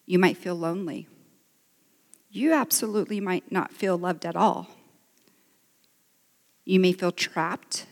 [0.07, 1.07] You might feel lonely.
[2.31, 4.69] You absolutely might not feel loved at all.
[6.65, 7.87] You may feel trapped,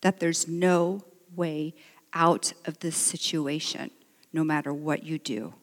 [0.00, 1.74] that there's no way
[2.12, 3.90] out of this situation,
[4.32, 5.54] no matter what you do.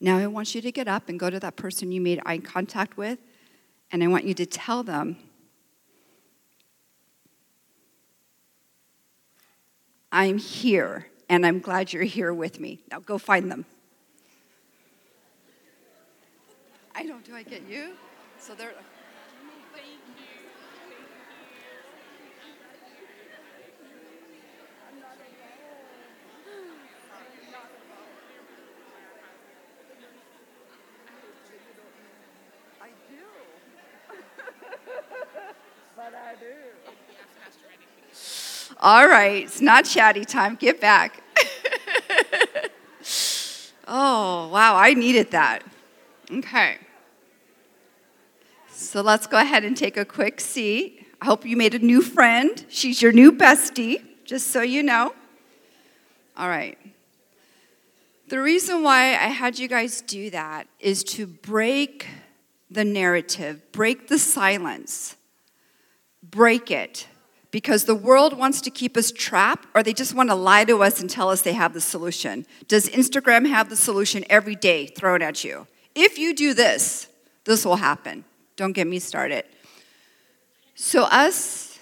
[0.00, 2.38] Now, I want you to get up and go to that person you made eye
[2.38, 3.18] contact with,
[3.94, 5.16] and I want you to tell them,
[10.10, 12.80] I'm here, and I'm glad you're here with me.
[12.90, 13.64] Now go find them.
[16.92, 17.92] I don't, do I get you?
[18.40, 18.72] So they're.
[38.84, 40.56] All right, it's not chatty time.
[40.56, 41.22] Get back.
[43.88, 45.62] oh, wow, I needed that.
[46.30, 46.76] Okay.
[48.68, 51.06] So let's go ahead and take a quick seat.
[51.22, 52.62] I hope you made a new friend.
[52.68, 55.14] She's your new bestie, just so you know.
[56.36, 56.76] All right.
[58.28, 62.06] The reason why I had you guys do that is to break
[62.70, 65.16] the narrative, break the silence,
[66.22, 67.06] break it.
[67.54, 70.82] Because the world wants to keep us trapped, or they just want to lie to
[70.82, 72.46] us and tell us they have the solution.
[72.66, 75.68] Does Instagram have the solution every day thrown at you?
[75.94, 77.06] If you do this,
[77.44, 78.24] this will happen.
[78.56, 79.44] Don't get me started.
[80.74, 81.78] So, us,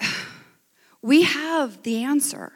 [1.02, 2.50] we have the answer.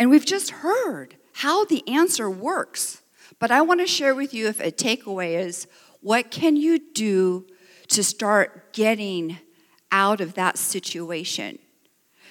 [0.00, 3.02] And we've just heard how the answer works.
[3.38, 5.68] But I want to share with you if a takeaway is
[6.00, 7.46] what can you do
[7.86, 9.38] to start getting
[9.92, 11.58] out of that situation?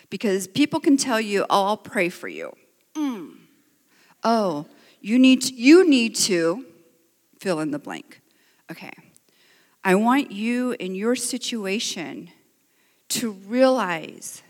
[0.09, 2.55] Because people can tell you, oh, I'll pray for you.
[2.95, 3.35] Mm.
[4.23, 4.65] Oh,
[5.01, 6.65] you need, to, you need to
[7.39, 8.21] fill in the blank.
[8.71, 8.91] Okay.
[9.83, 12.31] I want you in your situation
[13.09, 14.41] to realize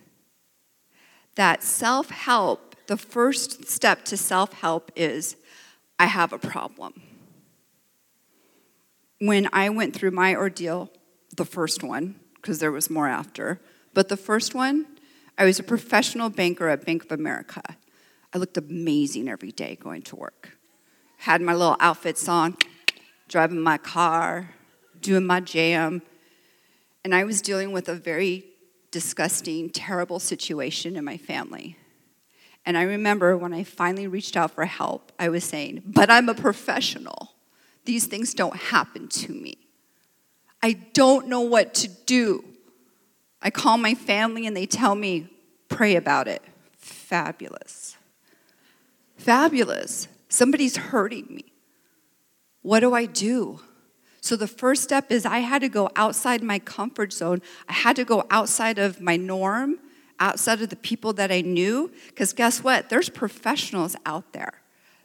[1.35, 5.35] that self help, the first step to self help is
[5.99, 7.01] I have a problem.
[9.19, 10.89] When I went through my ordeal,
[11.35, 12.15] the first one,
[12.45, 13.59] because there was more after,
[13.95, 14.85] but the first one,
[15.35, 17.63] I was a professional banker at Bank of America.
[18.31, 20.55] I looked amazing every day going to work.
[21.17, 22.55] Had my little outfits on,
[23.27, 24.51] driving my car,
[25.01, 26.03] doing my jam.
[27.03, 28.45] And I was dealing with a very
[28.91, 31.79] disgusting, terrible situation in my family.
[32.63, 36.29] And I remember when I finally reached out for help, I was saying, But I'm
[36.29, 37.31] a professional.
[37.85, 39.64] These things don't happen to me.
[40.65, 42.43] I don't know what to do.
[43.39, 45.29] I call my family and they tell me,
[45.69, 46.41] Pray about it.
[46.75, 47.97] Fabulous.
[49.15, 50.07] Fabulous.
[50.27, 51.45] Somebody's hurting me.
[52.63, 53.59] What do I do?
[54.21, 57.43] So the first step is I had to go outside my comfort zone.
[57.69, 59.77] I had to go outside of my norm,
[60.19, 61.91] outside of the people that I knew.
[62.07, 62.89] Because guess what?
[62.89, 64.61] There's professionals out there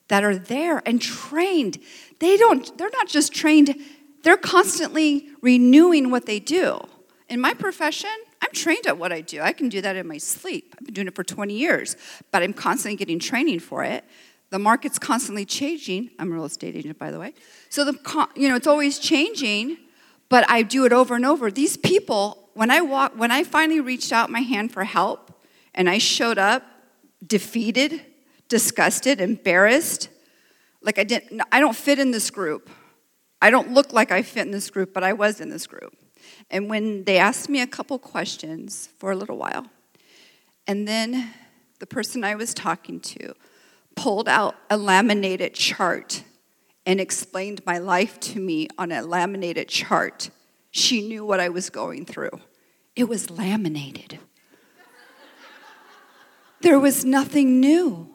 [0.09, 1.79] that are there and trained.
[2.19, 3.75] They don't, they're not just trained,
[4.23, 6.81] they're constantly renewing what they do.
[7.29, 8.11] In my profession,
[8.43, 9.41] I'm trained at what I do.
[9.41, 10.75] I can do that in my sleep.
[10.79, 11.97] I've been doing it for 20 years,
[12.31, 14.05] but I'm constantly getting training for it.
[14.51, 16.11] The market's constantly changing.
[16.19, 17.35] I'm a real estate agent, by the way.
[17.69, 19.79] So the you know it's always changing,
[20.29, 21.51] but I do it over and over.
[21.53, 25.33] These people, when I walk, when I finally reached out my hand for help,
[25.73, 26.65] and I showed up
[27.25, 28.05] defeated,
[28.49, 30.09] disgusted, embarrassed,
[30.83, 31.43] like I didn't.
[31.53, 32.69] I don't fit in this group.
[33.43, 35.97] I don't look like I fit in this group, but I was in this group.
[36.51, 39.67] And when they asked me a couple questions for a little while,
[40.67, 41.33] and then
[41.79, 43.35] the person I was talking to
[43.97, 46.23] pulled out a laminated chart
[46.87, 50.31] and explained my life to me on a laminated chart.
[50.71, 52.41] She knew what I was going through.
[52.97, 54.19] It was laminated.
[56.61, 58.11] There was nothing new.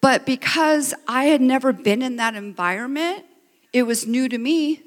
[0.00, 3.24] But because I had never been in that environment,
[3.72, 4.82] it was new to me.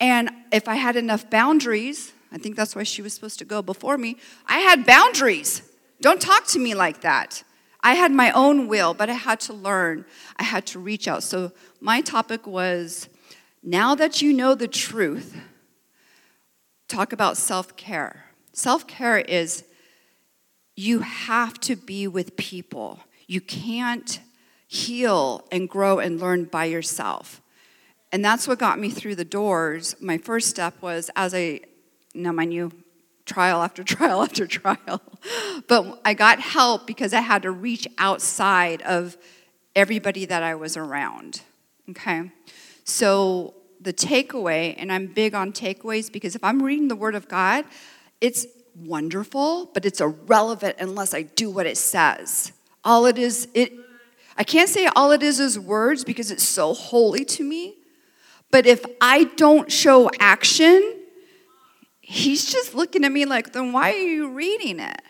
[0.00, 3.62] And if I had enough boundaries, I think that's why she was supposed to go
[3.62, 4.16] before me,
[4.46, 5.62] I had boundaries.
[6.00, 7.44] Don't talk to me like that.
[7.82, 10.04] I had my own will, but I had to learn.
[10.36, 11.22] I had to reach out.
[11.22, 13.08] So my topic was
[13.62, 15.36] now that you know the truth,
[16.88, 18.26] talk about self care.
[18.52, 19.64] Self care is
[20.76, 23.00] you have to be with people.
[23.26, 24.20] You can't
[24.66, 27.41] heal and grow and learn by yourself.
[28.12, 29.96] And that's what got me through the doors.
[30.00, 31.60] My first step was as I,
[32.14, 32.70] now mind you,
[33.24, 35.00] trial after trial after trial.
[35.66, 39.16] But I got help because I had to reach outside of
[39.74, 41.40] everybody that I was around.
[41.90, 42.30] Okay?
[42.84, 47.28] So the takeaway, and I'm big on takeaways because if I'm reading the Word of
[47.28, 47.64] God,
[48.20, 48.46] it's
[48.76, 52.52] wonderful, but it's irrelevant unless I do what it says.
[52.84, 53.72] All it is, it
[54.36, 57.76] I can't say all it is is words because it's so holy to me.
[58.52, 61.00] But if I don't show action,
[62.00, 65.00] he's just looking at me like, then why are you reading it?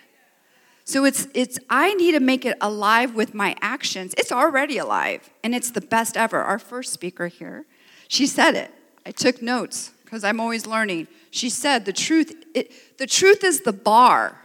[0.84, 4.14] So it's it's I need to make it alive with my actions.
[4.16, 6.40] It's already alive and it's the best ever.
[6.40, 7.66] Our first speaker here,
[8.08, 8.72] she said it.
[9.06, 11.08] I took notes because I'm always learning.
[11.30, 14.38] She said the truth it, the truth is the bar.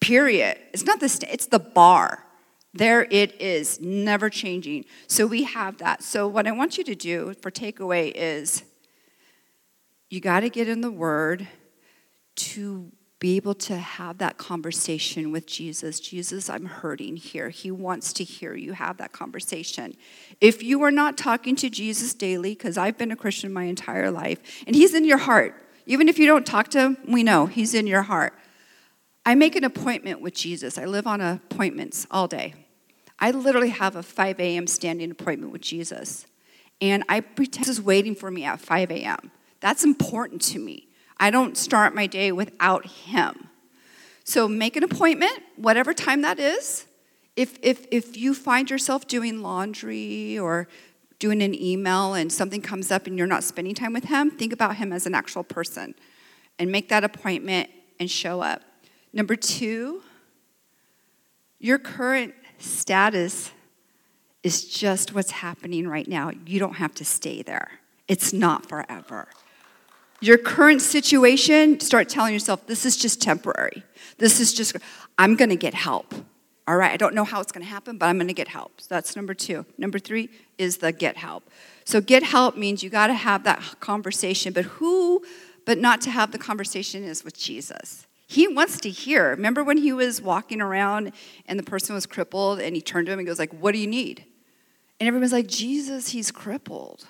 [0.00, 0.58] Period.
[0.72, 2.24] It's not the st- it's the bar.
[2.72, 4.84] There it is, never changing.
[5.08, 6.02] So we have that.
[6.02, 8.62] So what I want you to do for takeaway is
[10.08, 11.48] you got to get in the word
[12.36, 16.00] to be able to have that conversation with Jesus.
[16.00, 17.50] Jesus, I'm hurting here.
[17.50, 19.94] He wants to hear you have that conversation.
[20.40, 24.10] If you are not talking to Jesus daily, because I've been a Christian my entire
[24.10, 25.54] life, and He's in your heart,
[25.84, 28.32] even if you don't talk to Him, we know He's in your heart.
[29.24, 30.78] I make an appointment with Jesus.
[30.78, 32.54] I live on appointments all day.
[33.18, 34.66] I literally have a 5 a.m.
[34.66, 36.26] standing appointment with Jesus.
[36.80, 39.30] And I pretend He's waiting for me at 5 a.m.
[39.60, 40.88] That's important to me.
[41.18, 43.50] I don't start my day without him.
[44.24, 46.86] So make an appointment, whatever time that is.
[47.36, 50.66] If, if, if you find yourself doing laundry or
[51.18, 54.52] doing an email and something comes up and you're not spending time with him, think
[54.52, 55.94] about him as an actual person
[56.58, 57.68] and make that appointment
[57.98, 58.62] and show up.
[59.12, 60.02] Number two,
[61.58, 63.50] your current status
[64.42, 66.30] is just what's happening right now.
[66.46, 69.28] You don't have to stay there, it's not forever
[70.20, 73.82] your current situation, start telling yourself, this is just temporary.
[74.18, 74.76] This is just,
[75.18, 76.14] I'm gonna get help.
[76.68, 78.80] All right, I don't know how it's gonna happen, but I'm gonna get help.
[78.80, 79.64] So that's number two.
[79.78, 81.48] Number three is the get help.
[81.84, 85.24] So get help means you gotta have that conversation, but who,
[85.64, 88.06] but not to have the conversation is with Jesus.
[88.30, 89.30] He wants to hear.
[89.30, 91.10] Remember when he was walking around
[91.46, 93.78] and the person was crippled and he turned to him and goes like, what do
[93.78, 94.24] you need?
[95.00, 97.08] And everyone's like, Jesus, he's crippled.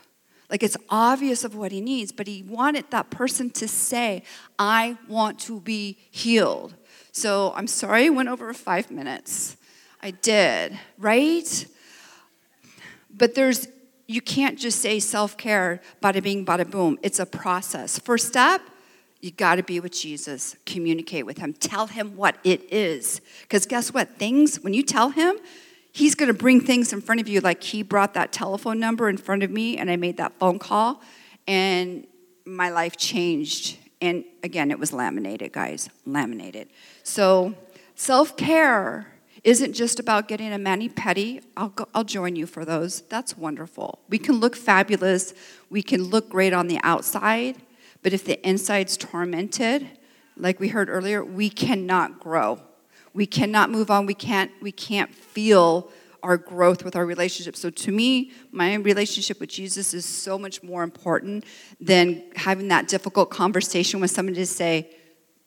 [0.48, 4.22] Like it's obvious of what he needs, but he wanted that person to say,
[4.58, 6.72] I want to be healed.
[7.12, 9.58] So I'm sorry I went over five minutes.
[10.02, 11.66] I did, right?
[13.14, 13.68] But there's,
[14.06, 16.98] you can't just say self care, bada bing, bada boom.
[17.02, 17.98] It's a process.
[17.98, 18.62] First step,
[19.20, 23.20] you got to be with Jesus, communicate with him, tell him what it is.
[23.42, 24.16] Because guess what?
[24.16, 25.36] Things, when you tell him,
[25.92, 29.08] He's going to bring things in front of you, like he brought that telephone number
[29.08, 31.02] in front of me, and I made that phone call,
[31.48, 32.06] and
[32.44, 33.76] my life changed.
[34.00, 36.68] And again, it was laminated, guys, laminated.
[37.02, 37.54] So,
[37.96, 39.08] self care
[39.42, 41.42] isn't just about getting a mani pedi.
[41.56, 43.00] I'll, I'll join you for those.
[43.02, 43.98] That's wonderful.
[44.08, 45.34] We can look fabulous,
[45.70, 47.56] we can look great on the outside,
[48.02, 49.86] but if the inside's tormented,
[50.36, 52.60] like we heard earlier, we cannot grow.
[53.12, 54.06] We cannot move on.
[54.06, 55.90] We can't we can't feel
[56.22, 57.56] our growth with our relationship.
[57.56, 61.44] So to me my relationship with jesus is so much more important
[61.80, 64.90] than having that difficult conversation with somebody to say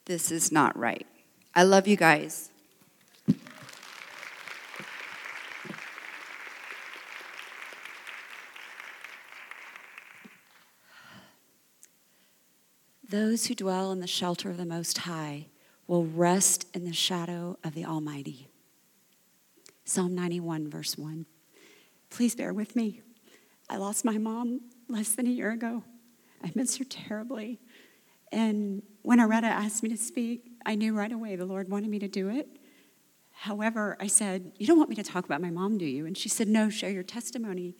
[0.04, 1.06] this is not right.
[1.54, 2.50] I love you guys
[13.14, 15.46] Those who dwell in the shelter of the Most High
[15.86, 18.48] will rest in the shadow of the Almighty.
[19.84, 21.24] Psalm 91, verse 1.
[22.10, 23.02] Please bear with me.
[23.70, 25.84] I lost my mom less than a year ago.
[26.42, 27.60] I miss her terribly.
[28.32, 32.00] And when Loretta asked me to speak, I knew right away the Lord wanted me
[32.00, 32.48] to do it.
[33.30, 36.04] However, I said, You don't want me to talk about my mom, do you?
[36.04, 37.76] And she said, No, share your testimony.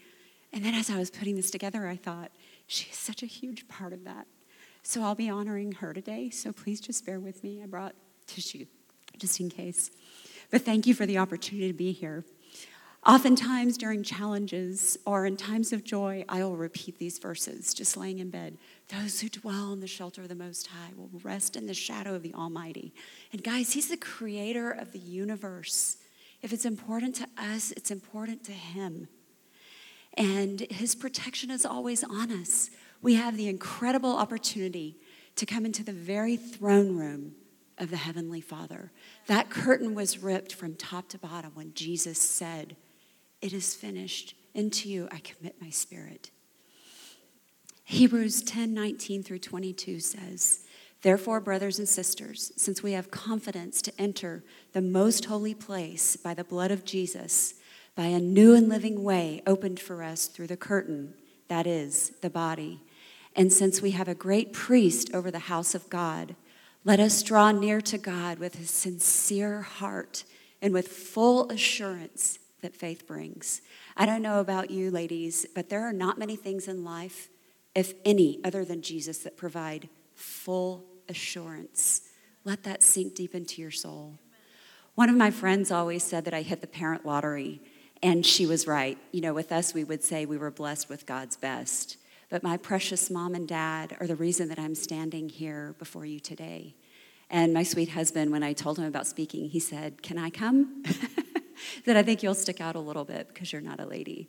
[0.53, 2.31] And then as I was putting this together, I thought,
[2.69, 4.29] She's such a huge part of that.
[4.87, 7.63] So I'll be honoring her today, so please just bear with me.
[7.63, 7.95] I brought
[8.27, 8.67] tissue
[9.17, 9.91] just in case.
[10.51, 12.23] But thank you for the opportunity to be here.
[13.07, 18.19] Oftentimes during challenges or in times of joy, I will repeat these verses just laying
[18.19, 18.59] in bed.
[18.89, 22.15] Those who dwell in the shelter of the Most High will rest in the shadow
[22.15, 22.93] of the Almighty.
[23.33, 25.97] And guys, He's the creator of the universe.
[26.43, 29.09] If it's important to us, it's important to Him.
[30.19, 32.69] And His protection is always on us
[33.05, 34.97] we have the incredible opportunity
[35.37, 37.35] to come into the very throne room
[37.77, 38.91] of the Heavenly Father.
[39.27, 42.77] That curtain was ripped from top to bottom when Jesus said,
[43.43, 44.35] It is finished.
[44.55, 46.31] Into you I commit my spirit.
[47.85, 50.61] Hebrews 10 19 through 22 says,
[51.03, 54.43] Therefore, brothers and sisters, since we have confidence to enter
[54.73, 57.55] the most holy place by the blood of Jesus,
[57.95, 61.13] by a new and living way opened for us through the curtain,
[61.49, 62.81] that is, the body,
[63.35, 66.37] and since we have a great priest over the house of God,
[66.85, 70.25] let us draw near to God with a sincere heart
[70.61, 73.61] and with full assurance that faith brings.
[73.97, 77.29] I don't know about you, ladies, but there are not many things in life,
[77.75, 82.03] if any, other than Jesus, that provide full assurance.
[82.45, 84.15] Let that sink deep into your soul.
[84.95, 87.61] One of my friends always said that I hit the parent lottery,
[88.03, 88.97] and she was right.
[89.11, 91.97] You know, with us, we would say we were blessed with God's best.
[92.35, 96.19] But my precious mom and dad are the reason that I'm standing here before you
[96.19, 96.75] today.
[97.31, 100.83] And my sweet husband, when I told him about speaking, he said, Can I come?
[101.85, 104.29] that I think you'll stick out a little bit because you're not a lady.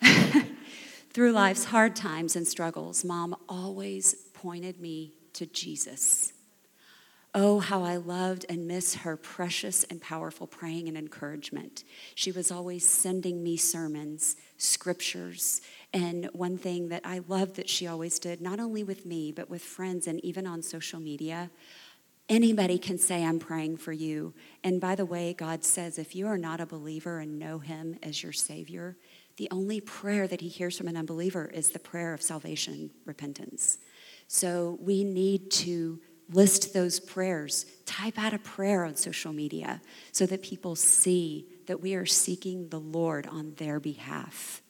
[1.12, 6.32] Through life's hard times and struggles, mom always pointed me to Jesus.
[7.32, 11.84] Oh, how I loved and miss her precious and powerful praying and encouragement.
[12.16, 15.60] She was always sending me sermons, scriptures,
[15.92, 19.48] and one thing that I loved that she always did, not only with me, but
[19.48, 21.50] with friends and even on social media.
[22.28, 24.34] Anybody can say, I'm praying for you.
[24.64, 27.96] And by the way, God says, if you are not a believer and know Him
[28.02, 28.96] as your Savior,
[29.36, 33.78] the only prayer that He hears from an unbeliever is the prayer of salvation, repentance.
[34.26, 36.00] So we need to
[36.32, 39.80] list those prayers, type out a prayer on social media
[40.12, 44.62] so that people see that we are seeking the Lord on their behalf.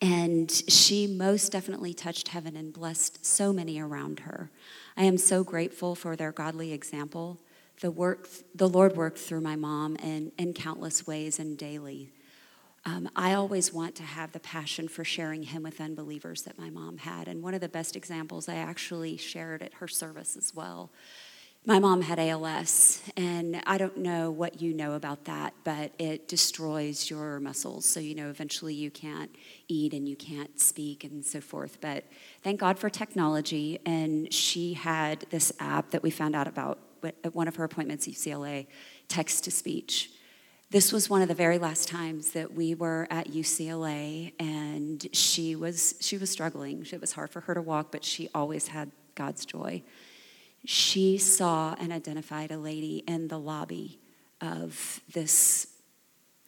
[0.00, 4.50] And she most definitely touched heaven and blessed so many around her.
[4.96, 7.38] I am so grateful for their godly example.
[7.82, 12.12] The, work, the Lord worked through my mom in, in countless ways and daily.
[12.86, 16.70] Um, I always want to have the passion for sharing him with unbelievers that my
[16.70, 17.28] mom had.
[17.28, 20.90] And one of the best examples I actually shared at her service as well.
[21.66, 26.26] My mom had ALS, and I don't know what you know about that, but it
[26.26, 27.84] destroys your muscles.
[27.84, 29.30] So, you know, eventually you can't
[29.68, 31.76] eat and you can't speak and so forth.
[31.82, 32.04] But
[32.42, 33.78] thank God for technology.
[33.84, 38.08] And she had this app that we found out about at one of her appointments
[38.08, 38.66] at UCLA
[39.08, 40.10] text to speech.
[40.70, 45.56] This was one of the very last times that we were at UCLA, and she
[45.56, 46.86] was she was struggling.
[46.92, 49.82] It was hard for her to walk, but she always had God's joy.
[50.64, 53.98] She saw and identified a lady in the lobby
[54.40, 55.66] of this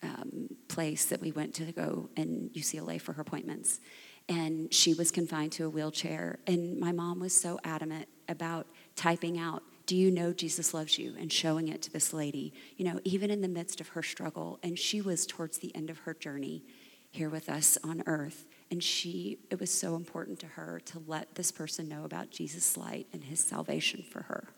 [0.04, 3.80] um, place that we went to go in UCLA for her appointments,
[4.28, 6.38] and she was confined to a wheelchair.
[6.46, 11.14] And my mom was so adamant about typing out do you know Jesus loves you?
[11.18, 14.58] And showing it to this lady, you know, even in the midst of her struggle.
[14.62, 16.62] And she was towards the end of her journey
[17.10, 18.46] here with us on earth.
[18.70, 22.76] And she, it was so important to her to let this person know about Jesus'
[22.76, 24.48] light and his salvation for her.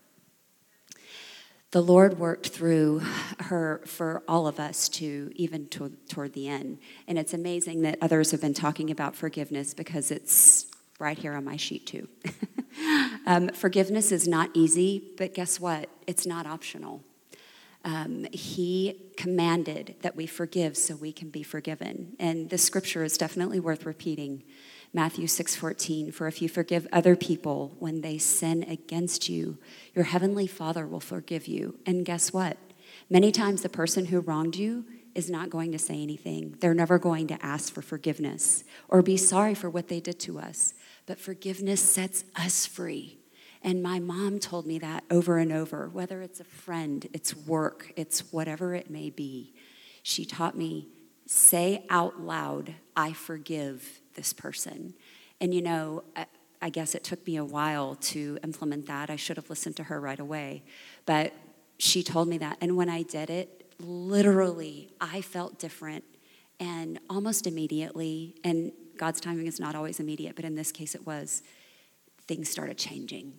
[1.71, 3.01] The Lord worked through
[3.39, 6.77] her for all of us to even to, toward the end.
[7.07, 10.67] And it's amazing that others have been talking about forgiveness because it's
[10.99, 12.07] right here on my sheet, too.
[13.25, 15.89] um, forgiveness is not easy, but guess what?
[16.07, 17.03] It's not optional.
[17.83, 22.15] Um, he commanded that we forgive so we can be forgiven.
[22.19, 24.43] And the scripture is definitely worth repeating.
[24.91, 29.57] Matthew 6:14 for if you forgive other people when they sin against you
[29.93, 32.55] your heavenly father will forgive you and guess what
[33.09, 34.85] many times the person who wronged you
[35.15, 39.17] is not going to say anything they're never going to ask for forgiveness or be
[39.17, 40.73] sorry for what they did to us
[41.05, 43.19] but forgiveness sets us free.
[43.61, 47.91] And my mom told me that over and over, whether it's a friend, it's work,
[47.95, 49.53] it's whatever it may be.
[50.03, 50.87] She taught me,
[51.25, 54.93] say out loud, I forgive this person.
[55.41, 56.03] And you know,
[56.61, 59.09] I, guess it took me a while to implement that.
[59.09, 60.63] I should have listened to her right away.
[61.05, 61.33] But
[61.77, 62.57] she told me that.
[62.61, 66.03] And when I did it, literally, I felt different.
[66.59, 71.05] And almost immediately, and God's timing is not always immediate, but in this case it
[71.05, 71.43] was,
[72.27, 73.33] things started changing.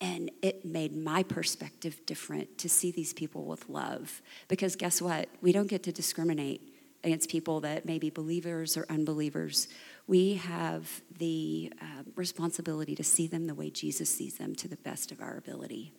[0.00, 4.22] And it made my perspective different to see these people with love.
[4.48, 5.28] Because guess what?
[5.42, 6.74] We don't get to discriminate
[7.04, 9.68] against people that may be believers or unbelievers.
[10.06, 14.76] We have the uh, responsibility to see them the way Jesus sees them to the
[14.76, 15.92] best of our ability.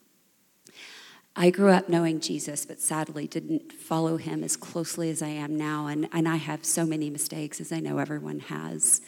[1.35, 5.57] I grew up knowing Jesus, but sadly didn't follow him as closely as I am
[5.57, 5.87] now.
[5.87, 9.01] And, and I have so many mistakes, as I know everyone has.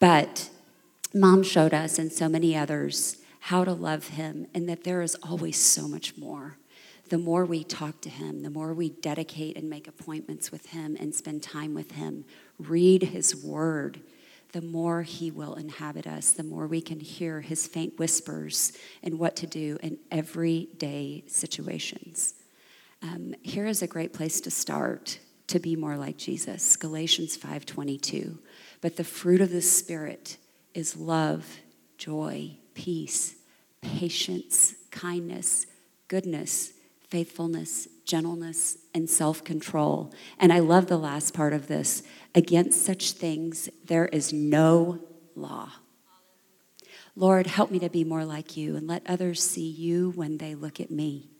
[0.00, 0.48] But
[1.14, 5.14] mom showed us, and so many others, how to love him, and that there is
[5.16, 6.56] always so much more.
[7.10, 10.96] The more we talk to him, the more we dedicate and make appointments with him
[10.98, 12.24] and spend time with him,
[12.58, 14.00] read his word,
[14.52, 18.72] the more He will inhabit us, the more we can hear His faint whispers
[19.02, 22.34] and what to do in everyday situations.
[23.02, 26.76] Um, here is a great place to start to be more like Jesus.
[26.76, 28.38] Galatians 5:22.
[28.80, 30.36] But the fruit of the spirit
[30.74, 31.60] is love,
[31.96, 33.34] joy, peace,
[33.80, 35.66] patience, kindness,
[36.06, 36.72] goodness,
[37.08, 40.12] faithfulness, gentleness, and self control.
[40.38, 42.02] And I love the last part of this.
[42.34, 45.00] Against such things, there is no
[45.34, 45.70] law.
[47.16, 50.54] Lord, help me to be more like you and let others see you when they
[50.54, 51.30] look at me.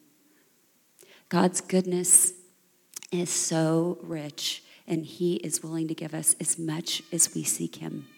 [1.28, 2.32] God's goodness
[3.12, 7.76] is so rich, and He is willing to give us as much as we seek
[7.76, 8.08] Him.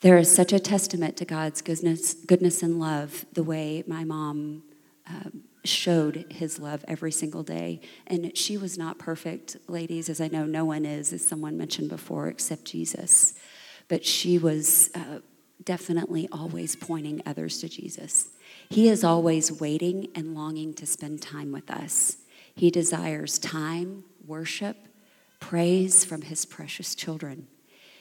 [0.00, 4.62] There is such a testament to God's goodness, goodness and love, the way my mom
[5.08, 7.80] um, showed his love every single day.
[8.06, 11.88] And she was not perfect, ladies, as I know no one is, as someone mentioned
[11.88, 13.34] before, except Jesus.
[13.88, 15.20] But she was uh,
[15.64, 18.28] definitely always pointing others to Jesus.
[18.68, 22.18] He is always waiting and longing to spend time with us.
[22.54, 24.76] He desires time, worship,
[25.40, 27.48] praise from his precious children.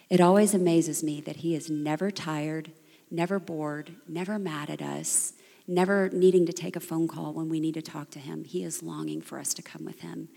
[0.09, 2.71] It always amazes me that he is never tired,
[3.11, 5.33] never bored, never mad at us,
[5.67, 8.43] never needing to take a phone call when we need to talk to him.
[8.43, 10.29] He is longing for us to come with him.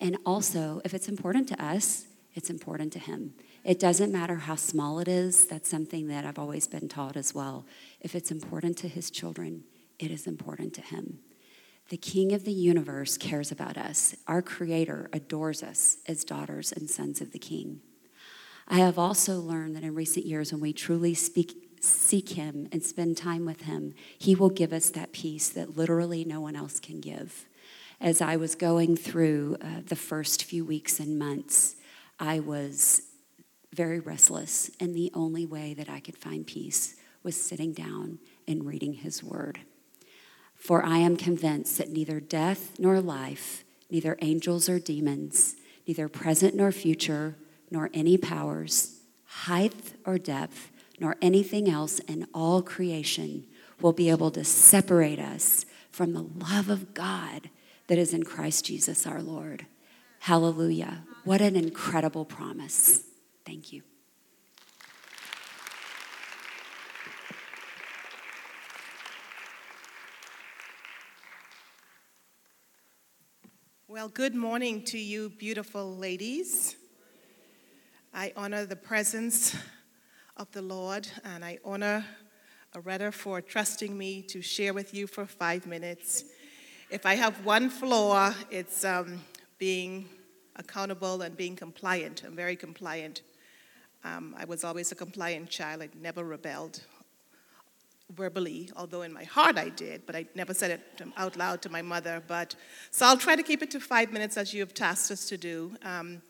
[0.00, 3.34] And also, if it's important to us, it's important to him.
[3.64, 5.46] It doesn't matter how small it is.
[5.46, 7.66] That's something that I've always been taught as well.
[8.00, 9.64] If it's important to his children,
[9.98, 11.20] it is important to him.
[11.88, 14.14] The King of the universe cares about us.
[14.26, 17.80] Our Creator adores us as daughters and sons of the King.
[18.68, 22.82] I have also learned that in recent years, when we truly speak, seek Him and
[22.82, 26.80] spend time with Him, He will give us that peace that literally no one else
[26.80, 27.46] can give.
[28.00, 31.76] As I was going through uh, the first few weeks and months,
[32.18, 33.02] I was
[33.72, 38.64] very restless, and the only way that I could find peace was sitting down and
[38.64, 39.60] reading His Word.
[40.54, 45.56] For I am convinced that neither death nor life, neither angels or demons,
[45.86, 47.36] neither present nor future,
[47.70, 53.46] nor any powers, height or depth, nor anything else in all creation
[53.80, 57.50] will be able to separate us from the love of God
[57.86, 59.66] that is in Christ Jesus our Lord.
[60.20, 61.04] Hallelujah.
[61.24, 63.02] What an incredible promise.
[63.44, 63.82] Thank you.
[73.88, 76.76] Well, good morning to you, beautiful ladies.
[78.12, 79.56] I honor the presence
[80.36, 82.04] of the Lord, and I honor
[82.74, 86.24] Loretta for trusting me to share with you for five minutes.
[86.90, 89.20] If I have one flaw, it's um,
[89.58, 90.08] being
[90.56, 92.22] accountable and being compliant.
[92.26, 93.22] I'm very compliant.
[94.04, 95.80] Um, I was always a compliant child.
[95.82, 96.82] I never rebelled
[98.14, 101.70] verbally, although in my heart I did, but I never said it out loud to
[101.70, 102.22] my mother.
[102.26, 102.54] But
[102.90, 105.38] so I'll try to keep it to five minutes as you have tasked us to
[105.38, 105.76] do.
[105.82, 106.20] Um,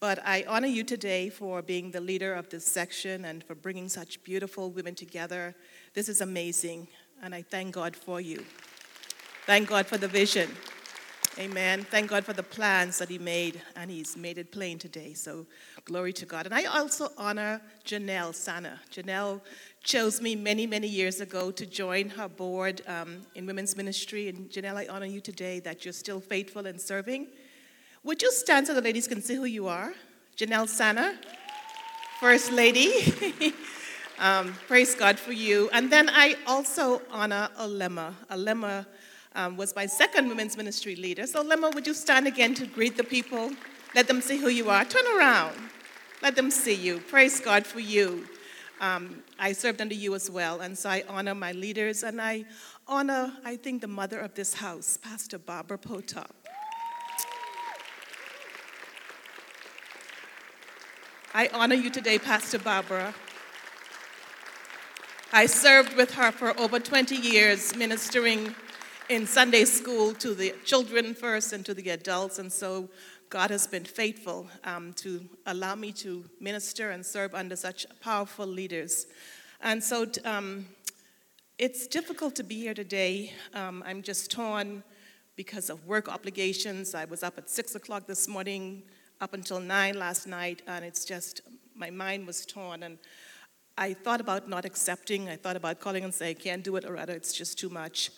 [0.00, 3.88] but I honor you today for being the leader of this section and for bringing
[3.88, 5.54] such beautiful women together.
[5.94, 6.88] This is amazing,
[7.22, 8.44] and I thank God for you.
[9.46, 10.50] Thank God for the vision.
[11.38, 11.82] Amen.
[11.84, 15.14] Thank God for the plans that He made, and He's made it plain today.
[15.14, 15.46] So,
[15.84, 16.46] glory to God.
[16.46, 18.80] And I also honor Janelle Sana.
[18.90, 19.40] Janelle
[19.82, 24.28] chose me many, many years ago to join her board um, in women's ministry.
[24.28, 27.28] And Janelle, I honor you today that you're still faithful and serving
[28.06, 29.92] would you stand so the ladies can see who you are?
[30.36, 31.18] Janelle Sana,
[32.20, 33.52] First Lady.
[34.20, 35.68] um, praise God for you.
[35.72, 38.14] And then I also honor Olema.
[38.30, 38.86] Olema
[39.34, 41.26] um, was my second women's ministry leader.
[41.26, 43.50] So, Olema, would you stand again to greet the people?
[43.92, 44.84] Let them see who you are.
[44.84, 45.56] Turn around.
[46.22, 47.00] Let them see you.
[47.00, 48.28] Praise God for you.
[48.80, 52.44] Um, I served under you as well, and so I honor my leaders, and I
[52.86, 56.45] honor, I think, the mother of this house, Pastor Barbara Potop.
[61.38, 63.14] I honor you today, Pastor Barbara.
[65.34, 68.54] I served with her for over 20 years, ministering
[69.10, 72.88] in Sunday school to the children first and to the adults, and so
[73.28, 78.46] God has been faithful um, to allow me to minister and serve under such powerful
[78.46, 79.06] leaders.
[79.60, 80.64] And so um,
[81.58, 83.34] it's difficult to be here today.
[83.52, 84.82] Um, I'm just torn
[85.36, 86.94] because of work obligations.
[86.94, 88.84] I was up at 6 o'clock this morning
[89.20, 91.40] up until nine last night, and it's just,
[91.74, 92.82] my mind was torn.
[92.82, 92.98] And
[93.78, 95.28] I thought about not accepting.
[95.28, 97.68] I thought about calling and saying, I can't do it, or rather, it's just too
[97.68, 98.10] much.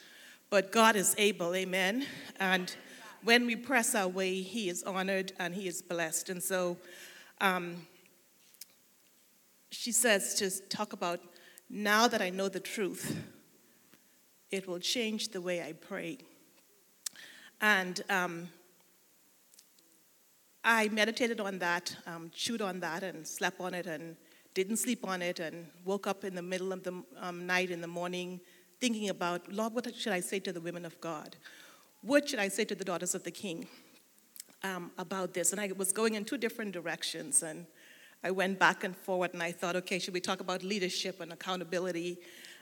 [0.51, 2.07] But God is able, amen.
[2.41, 2.75] And
[3.23, 6.31] when we press our way, He is honored and He is blessed.
[6.31, 6.77] And so,
[7.41, 7.87] um,
[9.71, 11.21] she says to talk about
[11.69, 13.17] now that I know the truth,
[14.51, 16.19] it will change the way I pray.
[17.61, 18.49] And um,
[20.71, 24.17] I meditated on that, um, chewed on that, and slept on it, and
[24.53, 27.81] didn't sleep on it, and woke up in the middle of the um, night in
[27.81, 28.39] the morning
[28.79, 31.37] thinking about, Lord, what should I say to the women of God?
[32.03, 33.67] What should I say to the daughters of the king
[34.63, 35.53] um, about this?
[35.53, 37.65] And I was going in two different directions, and
[38.23, 41.33] I went back and forward, and I thought, okay, should we talk about leadership and
[41.33, 42.19] accountability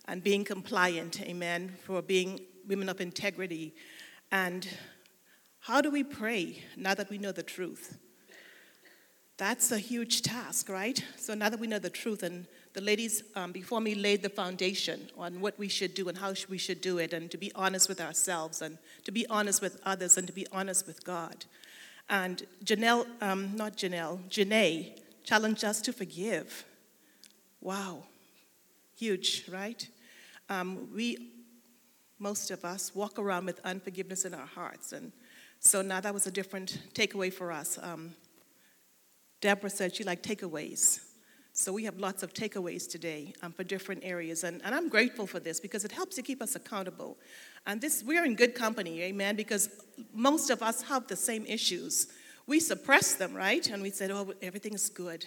[0.06, 2.38] and being compliant, amen, for being
[2.68, 3.74] women of integrity?
[4.30, 4.68] And
[5.66, 7.98] how do we pray now that we know the truth?
[9.36, 11.04] That's a huge task, right?
[11.16, 14.28] So now that we know the truth, and the ladies um, before me laid the
[14.28, 17.50] foundation on what we should do and how we should do it, and to be
[17.56, 21.46] honest with ourselves, and to be honest with others, and to be honest with God.
[22.08, 26.64] And Janelle, um, not Janelle, Janae challenged us to forgive.
[27.60, 28.04] Wow,
[28.96, 29.84] huge, right?
[30.48, 31.32] Um, we,
[32.20, 35.10] most of us, walk around with unforgiveness in our hearts, and
[35.66, 37.78] so now that was a different takeaway for us.
[37.82, 38.14] Um,
[39.40, 41.00] Deborah said she liked takeaways.
[41.52, 44.44] So we have lots of takeaways today um, for different areas.
[44.44, 47.16] And, and I'm grateful for this because it helps to keep us accountable.
[47.66, 49.70] And this, we're in good company, amen, because
[50.12, 52.08] most of us have the same issues.
[52.46, 53.66] We suppress them, right?
[53.68, 55.24] And we said, oh, everything is good.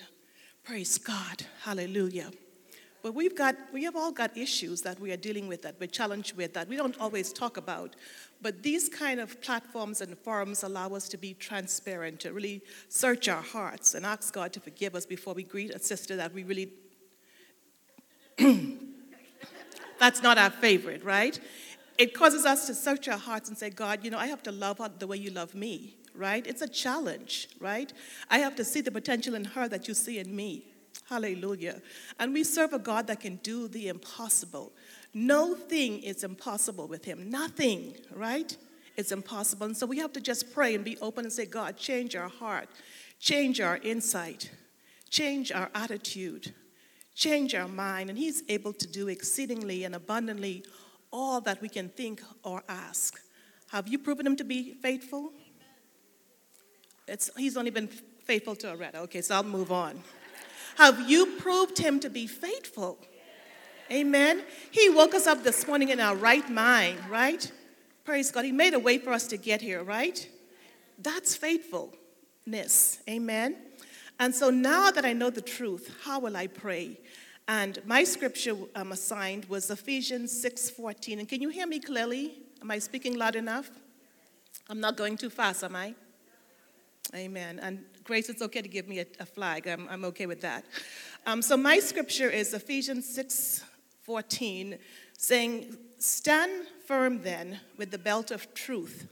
[0.64, 1.44] Praise God.
[1.64, 2.32] Hallelujah.
[3.02, 5.88] But we've got, we have all got issues that we are dealing with, that we're
[5.88, 7.96] challenged with, that we don't always talk about.
[8.42, 13.30] But these kind of platforms and forums allow us to be transparent, to really search
[13.30, 16.44] our hearts and ask God to forgive us before we greet a sister that we
[16.44, 16.74] really.
[20.00, 21.40] That's not our favorite, right?
[21.98, 24.52] It causes us to search our hearts and say, God, you know, I have to
[24.52, 26.46] love her the way you love me, right?
[26.48, 27.92] It's a challenge, right?
[28.30, 30.66] I have to see the potential in her that you see in me.
[31.08, 31.82] Hallelujah.
[32.20, 34.72] And we serve a God that can do the impossible.
[35.14, 37.30] No thing is impossible with him.
[37.30, 38.56] Nothing, right?
[38.96, 39.66] It's impossible.
[39.66, 42.30] And so we have to just pray and be open and say, God, change our
[42.30, 42.70] heart,
[43.20, 44.52] change our insight,
[45.10, 46.54] change our attitude,
[47.16, 48.10] change our mind.
[48.10, 50.64] And he's able to do exceedingly and abundantly
[51.12, 53.20] all that we can think or ask.
[53.72, 55.32] Have you proven him to be faithful?
[57.08, 59.00] It's, he's only been faithful to Loretta.
[59.00, 60.04] Okay, so I'll move on.
[60.80, 62.98] Have you proved him to be faithful?
[63.92, 64.44] Amen.
[64.72, 67.52] He woke us up this morning in our right mind, right?
[68.06, 68.46] Praise God.
[68.46, 70.26] He made a way for us to get here, right?
[70.98, 73.00] That's faithfulness.
[73.10, 73.58] Amen.
[74.22, 76.98] And so now that I know the truth, how will I pray?
[77.50, 81.20] And my scripture um, assigned was Ephesians 6:14.
[81.20, 82.44] And can you hear me clearly?
[82.62, 83.70] Am I speaking loud enough?
[84.70, 85.94] I'm not going too fast, am I?
[87.16, 87.60] Amen.
[87.60, 89.68] And Grace, it's okay to give me a, a flag.
[89.68, 90.64] I'm, I'm okay with that.
[91.26, 93.64] Um, so my scripture is Ephesians 6
[94.04, 94.78] 14,
[95.18, 99.08] saying, Stand firm then with the belt of truth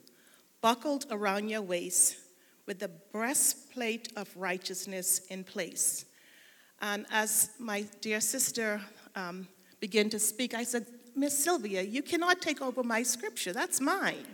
[0.62, 2.18] buckled around your waist,
[2.66, 6.06] with the breastplate of righteousness in place.
[6.82, 8.82] And as my dear sister
[9.16, 9.48] um,
[9.80, 10.86] began to speak, I said,
[11.16, 13.54] Miss Sylvia, you cannot take over my scripture.
[13.54, 14.26] That's mine.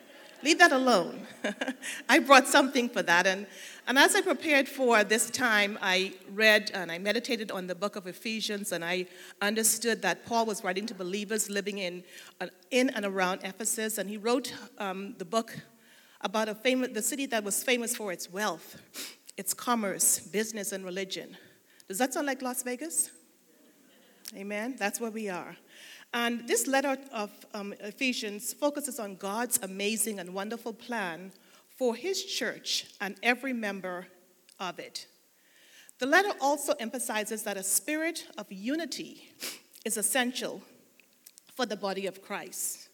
[0.43, 1.25] Leave that alone.
[2.09, 3.25] I brought something for that.
[3.25, 3.47] And,
[3.87, 7.95] and as I prepared for this time, I read and I meditated on the book
[7.95, 9.05] of Ephesians, and I
[9.41, 12.03] understood that Paul was writing to believers living in,
[12.41, 13.97] uh, in and around Ephesus.
[13.97, 15.57] And he wrote um, the book
[16.19, 18.81] about a famous, the city that was famous for its wealth,
[19.37, 21.37] its commerce, business, and religion.
[21.87, 23.11] Does that sound like Las Vegas?
[24.35, 24.75] Amen.
[24.77, 25.55] That's where we are.
[26.14, 31.32] And this letter of um, Ephesians focuses on God's amazing and wonderful plan
[31.76, 34.07] for his church and every member
[34.59, 35.07] of it.
[35.99, 39.34] The letter also emphasizes that a spirit of unity
[39.86, 40.61] is essential
[41.55, 42.89] for the body of Christ.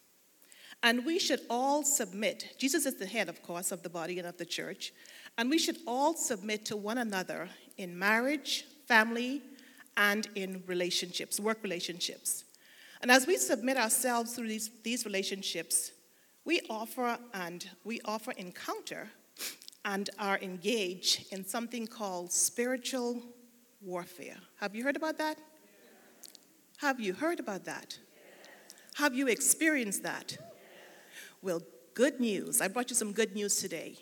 [0.81, 2.55] And we should all submit.
[2.57, 4.93] Jesus is the head, of course, of the body and of the church.
[5.37, 9.41] And we should all submit to one another in marriage, family,
[9.97, 12.45] and in relationships, work relationships.
[13.01, 15.91] And as we submit ourselves through these, these relationships,
[16.43, 19.09] we offer and we offer encounter
[19.85, 23.23] and are engaged in something called spiritual
[23.81, 24.37] warfare.
[24.59, 25.37] Have you heard about that?
[26.77, 27.97] Have you heard about that?
[28.95, 30.37] Have you experienced that?
[31.41, 31.61] Well,
[31.93, 32.59] good news.
[32.61, 33.97] I brought you some good news today.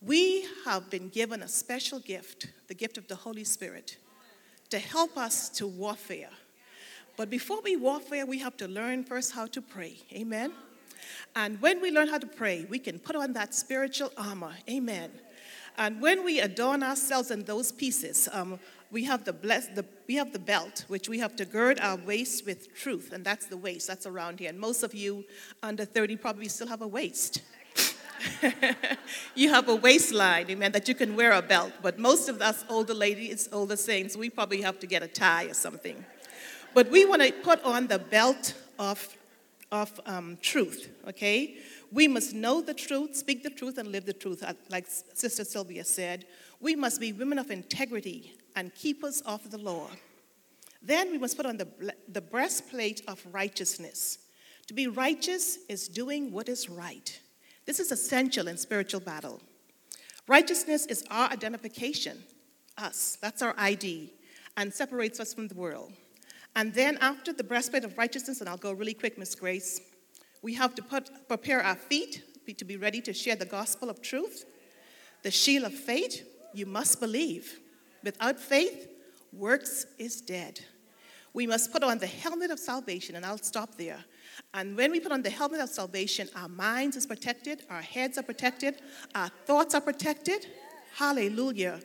[0.00, 3.98] We have been given a special gift, the gift of the Holy Spirit,
[4.70, 6.30] to help us to warfare
[7.16, 9.96] but before we warfare, we have to learn first how to pray.
[10.12, 10.52] Amen.
[11.34, 14.52] And when we learn how to pray, we can put on that spiritual armor.
[14.68, 15.10] Amen.
[15.78, 18.58] And when we adorn ourselves in those pieces, um,
[18.90, 21.96] we have the, bless, the, we have the belt, which we have to gird our
[21.96, 24.50] waist with truth, and that's the waist, that's around here.
[24.50, 25.24] And most of you
[25.62, 27.40] under 30 probably still have a waist.
[29.34, 31.72] you have a waistline, amen, that you can wear a belt.
[31.80, 35.46] But most of us older ladies, older saints, we probably have to get a tie
[35.46, 36.04] or something.
[36.74, 39.16] But we want to put on the belt of,
[39.70, 41.56] of um, truth, okay?
[41.90, 45.44] We must know the truth, speak the truth, and live the truth, uh, like Sister
[45.44, 46.24] Sylvia said.
[46.60, 49.88] We must be women of integrity and keepers of the law.
[50.80, 51.68] Then we must put on the,
[52.08, 54.18] the breastplate of righteousness.
[54.68, 57.20] To be righteous is doing what is right.
[57.66, 59.40] This is essential in spiritual battle.
[60.26, 62.22] Righteousness is our identification,
[62.78, 64.12] us, that's our ID,
[64.56, 65.92] and separates us from the world.
[66.54, 69.80] And then after the breastplate of righteousness, and I'll go really quick, Miss Grace,
[70.42, 72.22] we have to put, prepare our feet
[72.56, 74.44] to be ready to share the gospel of truth.
[75.22, 77.60] The shield of faith, you must believe.
[78.02, 78.88] Without faith,
[79.32, 80.60] works is dead.
[81.32, 84.04] We must put on the helmet of salvation, and I'll stop there.
[84.52, 88.18] And when we put on the helmet of salvation, our minds is protected, our heads
[88.18, 88.82] are protected,
[89.14, 90.46] our thoughts are protected.
[90.94, 91.80] Hallelujah.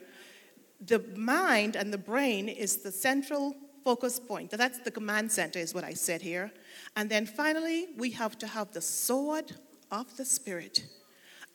[0.86, 3.56] The mind and the brain is the central
[3.88, 4.52] focus point.
[4.52, 6.52] That's the command center, is what I said here.
[6.98, 9.54] And then finally, we have to have the sword
[9.92, 10.84] of the Spirit.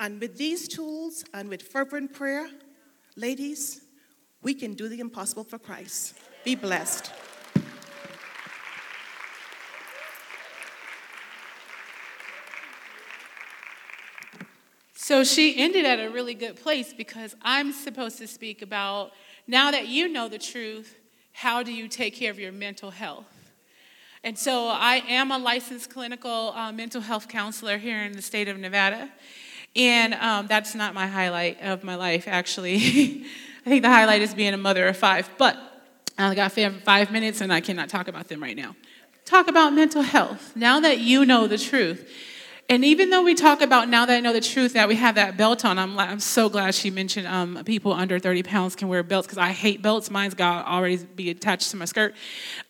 [0.00, 2.48] And with these tools and with fervent prayer,
[3.16, 3.82] ladies,
[4.40, 6.14] we can do the impossible for Christ.
[6.42, 7.12] Be blessed.
[14.94, 19.12] So she ended at a really good place because I'm supposed to speak about
[19.46, 20.96] now that you know the truth,
[21.32, 23.26] how do you take care of your mental health?
[24.24, 28.46] And so I am a licensed clinical uh, mental health counselor here in the state
[28.46, 29.10] of Nevada.
[29.74, 32.76] And um, that's not my highlight of my life, actually.
[33.66, 35.56] I think the highlight is being a mother of five, but
[36.18, 38.76] I got five minutes and I cannot talk about them right now.
[39.24, 40.54] Talk about mental health.
[40.54, 42.08] Now that you know the truth.
[42.72, 45.16] And even though we talk about now that I know the truth that we have
[45.16, 48.88] that belt on, I'm, I'm so glad she mentioned um, people under 30 pounds can
[48.88, 50.10] wear belts because I hate belts.
[50.10, 52.14] Mine's got already be attached to my skirt.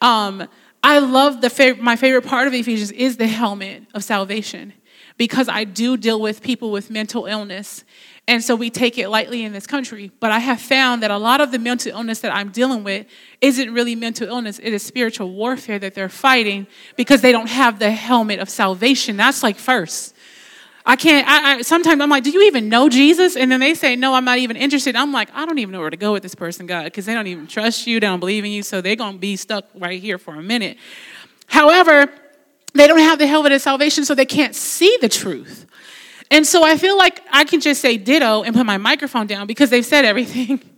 [0.01, 0.49] Um,
[0.83, 4.73] I love the fav- my favorite part of Ephesians is the helmet of salvation
[5.19, 7.85] because I do deal with people with mental illness.
[8.29, 10.13] And so we take it lightly in this country.
[10.21, 13.07] But I have found that a lot of the mental illness that I'm dealing with
[13.41, 16.67] isn't really mental illness, it is spiritual warfare that they're fighting
[16.97, 19.17] because they don't have the helmet of salvation.
[19.17, 20.15] That's like first.
[20.85, 23.37] I can't, I, I, sometimes I'm like, do you even know Jesus?
[23.37, 24.97] And then they say, no, I'm not even interested.
[24.97, 27.15] I'm like, I don't even know where to go with this person, God, because they
[27.15, 29.67] don't even trust you, they don't believe in you, so they're going to be stuck
[29.77, 30.79] right here for a minute.
[31.47, 32.09] However,
[32.75, 35.67] they don't have the helmet of salvation, so they can't see the truth.
[36.33, 39.47] And so I feel like I can just say ditto and put my microphone down
[39.47, 40.63] because they've said everything.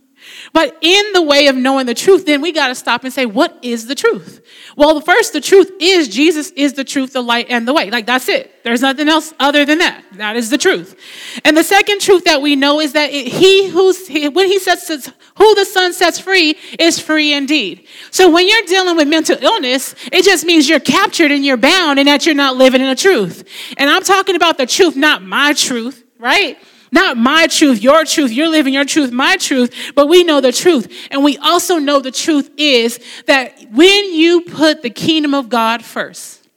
[0.53, 3.25] But in the way of knowing the truth, then we got to stop and say,
[3.25, 4.41] what is the truth?
[4.77, 7.89] Well, first, the truth is Jesus is the truth, the light, and the way.
[7.89, 8.63] Like, that's it.
[8.63, 10.03] There's nothing else other than that.
[10.13, 10.99] That is the truth.
[11.43, 14.89] And the second truth that we know is that it, he who's, when he sets,
[15.37, 17.87] who the Son sets free is free indeed.
[18.11, 21.99] So when you're dealing with mental illness, it just means you're captured and you're bound
[21.99, 23.47] and that you're not living in the truth.
[23.77, 26.57] And I'm talking about the truth, not my truth, right?
[26.95, 30.53] Not my truth, your truth, you're living your truth, my truth, but we know the
[30.53, 30.89] truth.
[31.11, 35.83] And we also know the truth is that when you put the kingdom of God
[35.83, 36.47] first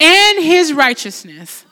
[0.00, 1.64] and his righteousness,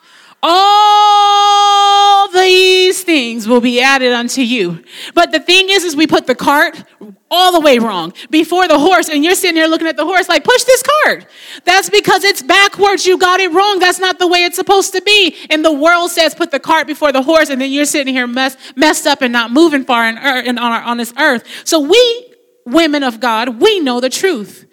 [0.42, 4.84] all these things will be added unto you.
[5.14, 6.82] But the thing is, is we put the cart
[7.30, 10.28] all the way wrong before the horse, and you're sitting here looking at the horse
[10.28, 11.26] like, push this cart.
[11.64, 13.06] That's because it's backwards.
[13.06, 13.78] You got it wrong.
[13.78, 15.36] That's not the way it's supposed to be.
[15.50, 18.26] And the world says, put the cart before the horse, and then you're sitting here
[18.26, 21.44] mess, messed up and not moving far in, er, in, on, our, on this earth.
[21.64, 22.34] So we,
[22.64, 24.66] women of God, we know the truth.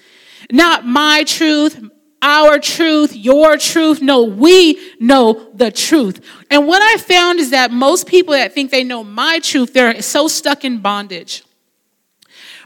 [0.52, 1.84] Not my truth,
[2.26, 4.02] our truth, your truth.
[4.02, 6.26] No, we know the truth.
[6.50, 10.02] And what I found is that most people that think they know my truth, they're
[10.02, 11.44] so stuck in bondage.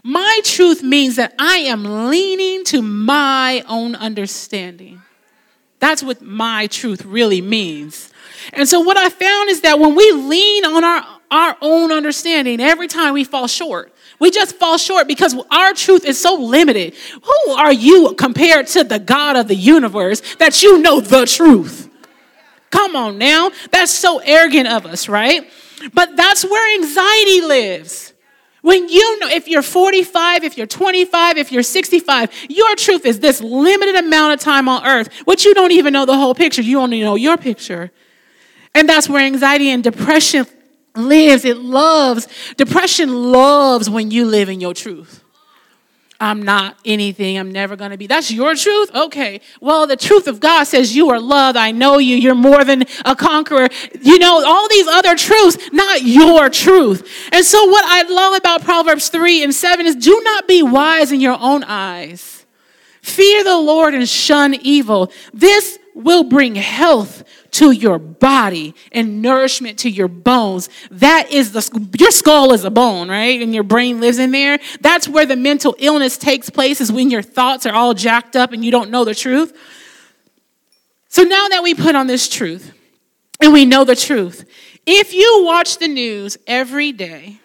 [0.01, 5.01] My truth means that I am leaning to my own understanding.
[5.79, 8.13] That's what my truth really means.
[8.53, 12.61] And so, what I found is that when we lean on our, our own understanding,
[12.61, 16.93] every time we fall short, we just fall short because our truth is so limited.
[17.23, 21.89] Who are you compared to the God of the universe that you know the truth?
[22.69, 23.51] Come on now.
[23.71, 25.49] That's so arrogant of us, right?
[25.93, 28.13] But that's where anxiety lives.
[28.61, 33.21] When you know, if you're 45, if you're 25, if you're 65, your truth is
[33.21, 36.61] this limited amount of time on earth, which you don't even know the whole picture.
[36.61, 37.89] You only know your picture.
[38.75, 40.45] And that's where anxiety and depression
[40.95, 42.27] lives, it loves.
[42.57, 45.23] Depression loves when you live in your truth.
[46.21, 47.37] I'm not anything.
[47.37, 48.05] I'm never going to be.
[48.05, 48.93] That's your truth?
[48.93, 49.39] Okay.
[49.61, 51.57] Well, the truth of God says you are loved.
[51.57, 52.17] I know you.
[52.17, 53.69] You're more than a conqueror.
[54.01, 57.09] You know, all these other truths, not your truth.
[57.31, 61.13] And so, what I love about Proverbs 3 and 7 is do not be wise
[61.13, 62.45] in your own eyes.
[63.01, 65.13] Fear the Lord and shun evil.
[65.33, 70.69] This will bring health to your body and nourishment to your bones.
[70.91, 73.41] That is the, your skull is a bone, right?
[73.41, 74.59] And your brain lives in there.
[74.81, 78.53] That's where the mental illness takes place, is when your thoughts are all jacked up
[78.53, 79.57] and you don't know the truth.
[81.09, 82.71] So now that we put on this truth
[83.41, 84.47] and we know the truth,
[84.85, 87.39] if you watch the news every day,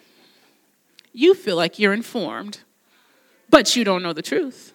[1.13, 2.61] you feel like you're informed,
[3.49, 4.74] but you don't know the truth.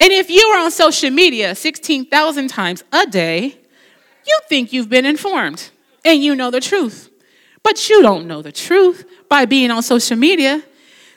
[0.00, 3.58] And if you are on social media 16,000 times a day,
[4.26, 5.70] you think you've been informed
[6.04, 7.10] and you know the truth.
[7.62, 10.62] But you don't know the truth by being on social media.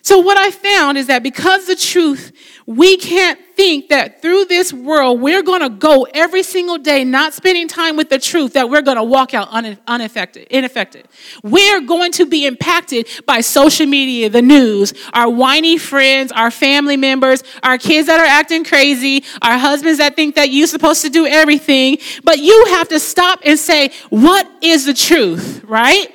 [0.03, 2.31] So, what I found is that because the truth,
[2.65, 7.33] we can't think that through this world we're going to go every single day not
[7.33, 9.49] spending time with the truth that we're going to walk out
[9.87, 11.05] unaffected, ineffective.
[11.43, 16.97] We're going to be impacted by social media, the news, our whiny friends, our family
[16.97, 21.09] members, our kids that are acting crazy, our husbands that think that you're supposed to
[21.09, 21.97] do everything.
[22.23, 26.07] But you have to stop and say, what is the truth, right?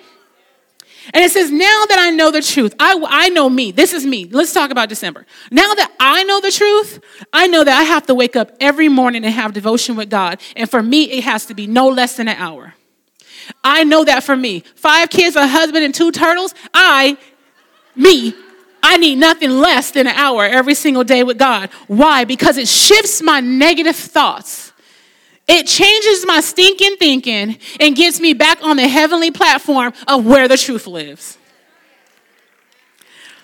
[1.15, 3.71] And it says, now that I know the truth, I, I know me.
[3.73, 4.27] This is me.
[4.27, 5.27] Let's talk about December.
[5.51, 7.01] Now that I know the truth,
[7.33, 10.41] I know that I have to wake up every morning and have devotion with God.
[10.57, 12.75] And for me, it has to be no less than an hour.
[13.63, 14.61] I know that for me.
[14.75, 16.55] Five kids, a husband, and two turtles.
[16.75, 17.17] I,
[17.95, 18.35] me,
[18.83, 21.71] I need nothing less than an hour every single day with God.
[21.87, 22.25] Why?
[22.25, 24.66] Because it shifts my negative thoughts
[25.49, 30.49] it changes my stinking thinking and gets me back on the heavenly platform of where
[30.49, 31.39] the truth lives.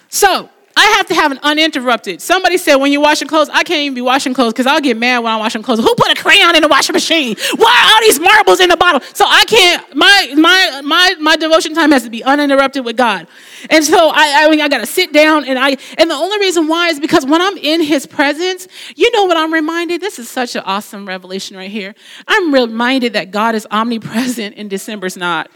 [0.09, 2.20] So, I have to have an uninterrupted.
[2.23, 4.97] Somebody said when you're washing clothes, I can't even be washing clothes because I'll get
[4.97, 5.81] mad when I'm washing clothes.
[5.81, 7.37] Who put a crayon in the washing machine?
[7.57, 9.01] Why are all these marbles in the bottle?
[9.14, 9.95] So I can't.
[9.95, 13.27] My my my my devotion time has to be uninterrupted with God,
[13.70, 16.39] and so I I, mean, I got to sit down and I and the only
[16.39, 18.66] reason why is because when I'm in His presence,
[18.97, 20.01] you know what I'm reminded.
[20.01, 21.95] This is such an awesome revelation right here.
[22.27, 25.51] I'm reminded that God is omnipresent and December's not.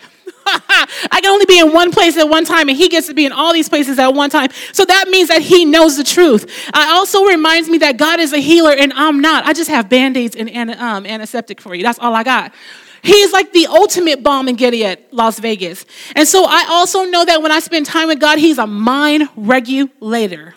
[1.10, 3.26] I can only be in one place at one time, and he gets to be
[3.26, 4.48] in all these places at one time.
[4.72, 6.44] So that means that he knows the truth.
[6.44, 9.44] It also reminds me that God is a healer, and I'm not.
[9.44, 11.82] I just have band aids and um, antiseptic for you.
[11.82, 12.54] That's all I got.
[13.02, 15.84] He's like the ultimate balm in Gilead, Las Vegas.
[16.14, 19.28] And so I also know that when I spend time with God, He's a mind
[19.36, 20.54] regulator.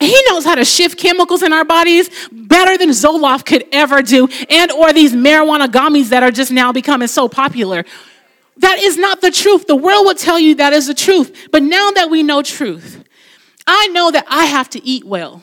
[0.00, 4.28] He knows how to shift chemicals in our bodies better than Zoloft could ever do,
[4.50, 7.84] and or these marijuana gummies that are just now becoming so popular.
[8.58, 9.66] That is not the truth.
[9.66, 11.48] The world will tell you that is the truth.
[11.50, 13.04] But now that we know truth,
[13.66, 15.42] I know that I have to eat well.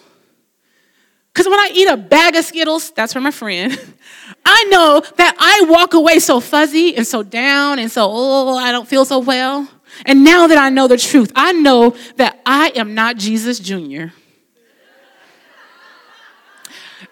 [1.33, 3.73] Because when I eat a bag of Skittles, that's from a friend,
[4.45, 8.71] I know that I walk away so fuzzy and so down and so, oh, I
[8.71, 9.67] don't feel so well.
[10.05, 14.07] And now that I know the truth, I know that I am not Jesus Jr.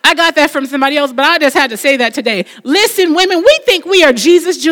[0.04, 2.46] I got that from somebody else, but I just had to say that today.
[2.64, 4.70] Listen, women, we think we are Jesus Jr.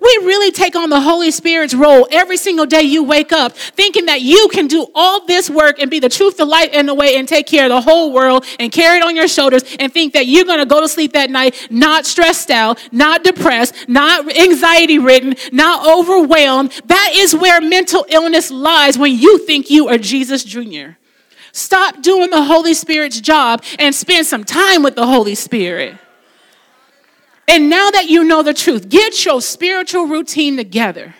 [0.00, 4.06] We really take on the Holy Spirit's role every single day you wake up, thinking
[4.06, 6.94] that you can do all this work and be the truth, the light, and the
[6.94, 9.92] way, and take care of the whole world and carry it on your shoulders, and
[9.92, 13.88] think that you're going to go to sleep that night not stressed out, not depressed,
[13.88, 16.70] not anxiety ridden, not overwhelmed.
[16.86, 20.96] That is where mental illness lies when you think you are Jesus Jr.
[21.56, 25.96] Stop doing the Holy Spirit's job and spend some time with the Holy Spirit.
[27.48, 31.14] And now that you know the truth, get your spiritual routine together.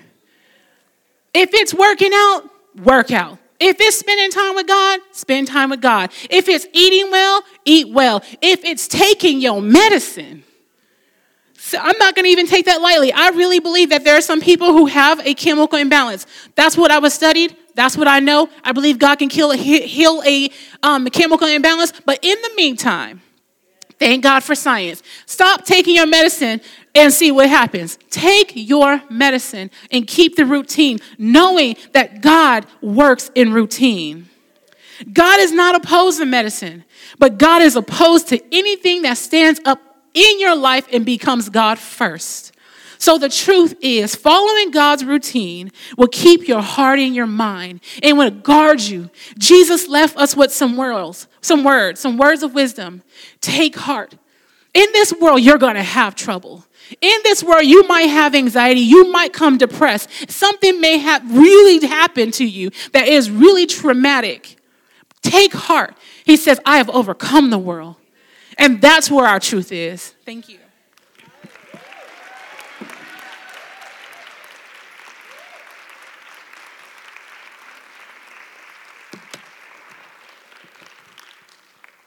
[1.32, 2.51] If it's working out,
[2.84, 3.39] work out.
[3.59, 6.11] If it's spending time with God, spend time with God.
[6.28, 8.22] If it's eating well, eat well.
[8.43, 10.45] If it's taking your medicine,
[11.55, 13.11] so I'm not going to even take that lightly.
[13.11, 16.26] I really believe that there are some people who have a chemical imbalance.
[16.57, 17.57] That's what I was studied.
[17.76, 18.48] That's what I know.
[18.64, 20.48] I believe God can kill, heal a
[20.82, 21.92] um, chemical imbalance.
[22.04, 23.20] But in the meantime,
[23.98, 25.02] thank God for science.
[25.26, 26.62] Stop taking your medicine
[26.94, 27.98] and see what happens.
[28.08, 34.30] Take your medicine and keep the routine, knowing that God works in routine.
[35.12, 36.82] God is not opposed to medicine,
[37.18, 39.80] but God is opposed to anything that stands up
[40.14, 42.52] in your life and becomes God first.
[42.99, 48.16] So the truth is, following God's routine will keep your heart and your mind and
[48.18, 49.11] will guard you.
[49.38, 53.03] Jesus left us with some words, some words, some words of wisdom.
[53.40, 54.14] Take heart.
[54.74, 56.64] In this world, you're going to have trouble.
[57.01, 60.09] In this world, you might have anxiety, you might come depressed.
[60.30, 64.57] Something may have really happened to you that is really traumatic.
[65.22, 65.97] Take heart.
[66.24, 67.97] He says, I have overcome the world.
[68.59, 70.14] And that's where our truth is.
[70.24, 70.59] Thank you.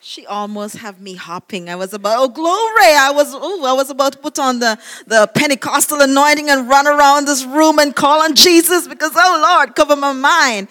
[0.01, 1.69] She almost have me hopping.
[1.69, 2.95] I was about, oh glory!
[2.95, 6.87] I was, oh, I was about to put on the, the Pentecostal anointing and run
[6.87, 10.69] around this room and call on Jesus because, oh Lord, cover my mind.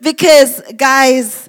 [0.00, 1.48] Because, guys,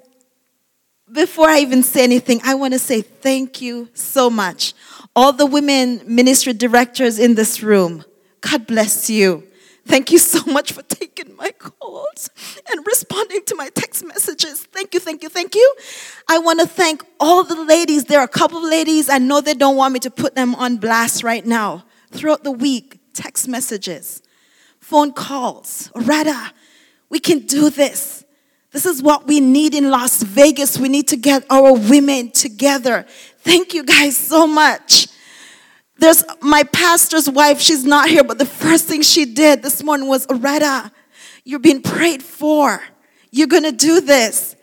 [1.12, 4.74] before I even say anything, I want to say thank you so much.
[5.16, 8.06] All the women ministry directors in this room,
[8.42, 9.44] God bless you.
[9.88, 12.30] Thank you so much for taking my calls
[12.72, 14.64] and responding to my text messages.
[14.64, 15.76] Thank you, thank you, thank you.
[16.28, 18.06] I want to thank all the ladies.
[18.06, 20.56] There are a couple of ladies, I know they don't want me to put them
[20.56, 21.86] on blast right now.
[22.12, 24.24] Throughout the week, text messages,
[24.80, 26.52] phone calls, Rada,
[27.10, 28.24] we can do this.
[28.72, 30.78] This is what we need in Las Vegas.
[30.78, 33.06] We need to get our women together.
[33.40, 35.08] Thank you guys so much.
[35.98, 40.08] There's my pastor's wife, she's not here, but the first thing she did this morning
[40.08, 40.92] was, Loretta,
[41.46, 42.82] you're being prayed for.
[43.32, 44.56] You're gonna do this.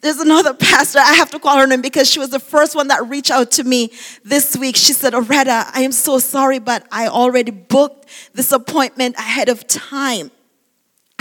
[0.00, 2.88] There's another pastor, I have to call her name because she was the first one
[2.88, 3.92] that reached out to me
[4.24, 4.76] this week.
[4.76, 9.66] She said, Loretta, I am so sorry, but I already booked this appointment ahead of
[9.66, 10.30] time.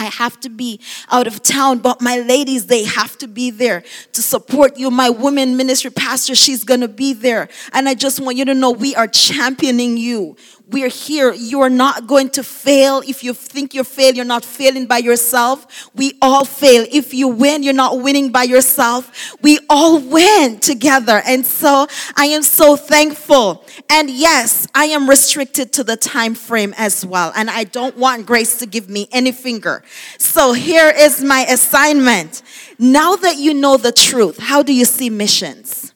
[0.02, 0.80] I have to be
[1.12, 3.84] out of town, but my ladies, they have to be there
[4.14, 4.89] to support you.
[4.89, 7.49] My women ministry pastor, she's gonna be there.
[7.72, 10.36] And I just want you to know we are championing you.
[10.72, 11.34] We're here.
[11.34, 13.03] You are not going to fail.
[13.05, 15.89] If you think you're failing, you're not failing by yourself.
[15.93, 16.86] We all fail.
[16.89, 19.36] If you win, you're not winning by yourself.
[19.41, 21.22] We all win together.
[21.26, 23.65] And so I am so thankful.
[23.89, 27.34] And yes, I am restricted to the time frame as well.
[27.36, 29.84] And I don't want grace to give me any finger.
[30.17, 32.43] So here is my assignment.
[32.80, 35.93] Now that you know the truth, how do you see missions?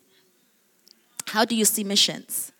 [1.27, 2.51] How do you see missions?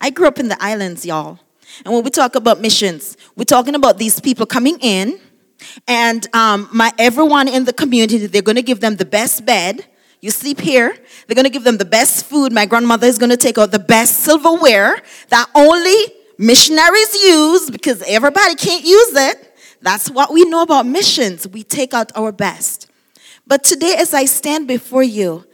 [0.00, 1.40] I grew up in the islands, y'all.
[1.84, 5.18] And when we talk about missions, we're talking about these people coming in,
[5.88, 9.86] and um, my everyone in the community, they're going to give them the best bed.
[10.20, 10.96] You sleep here.
[11.26, 12.52] They're going to give them the best food.
[12.52, 15.96] My grandmother is going to take out the best silverware that only
[16.38, 19.54] missionaries use because everybody can't use it.
[19.82, 21.46] That's what we know about missions.
[21.46, 22.90] We take out our best.
[23.46, 25.44] But today, as I stand before you,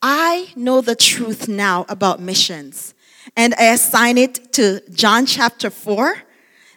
[0.00, 2.94] I know the truth now about missions
[3.36, 6.16] and I assign it to John chapter 4.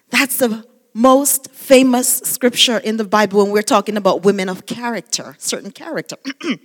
[0.09, 5.35] That's the most famous scripture in the Bible when we're talking about women of character,
[5.37, 6.17] certain character.
[6.43, 6.59] I'm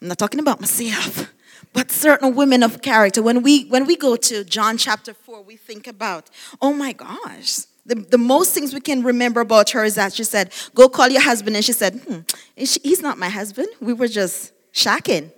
[0.00, 1.32] not talking about myself,
[1.72, 3.22] but certain women of character.
[3.22, 6.28] When we when we go to John chapter 4, we think about,
[6.60, 10.24] oh my gosh, the, the most things we can remember about her is that she
[10.24, 11.56] said, Go call your husband.
[11.56, 12.20] And she said, hmm,
[12.54, 13.68] He's not my husband.
[13.80, 15.32] We were just shacking.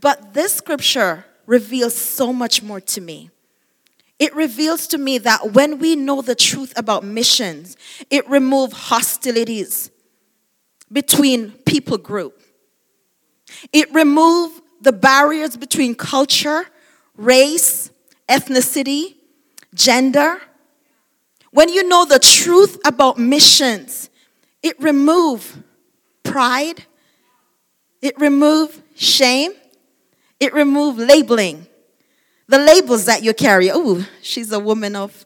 [0.00, 3.30] But this scripture reveals so much more to me.
[4.18, 7.76] It reveals to me that when we know the truth about missions,
[8.08, 9.90] it removes hostilities
[10.92, 12.40] between people group.
[13.72, 16.66] It removes the barriers between culture,
[17.16, 17.90] race,
[18.28, 19.16] ethnicity,
[19.74, 20.40] gender.
[21.50, 24.10] When you know the truth about missions,
[24.62, 25.56] it removes
[26.22, 26.86] pride,
[28.00, 29.52] it removes shame,
[30.42, 31.68] it removes labeling.
[32.48, 33.70] The labels that you carry.
[33.70, 35.24] Oh, she's a woman of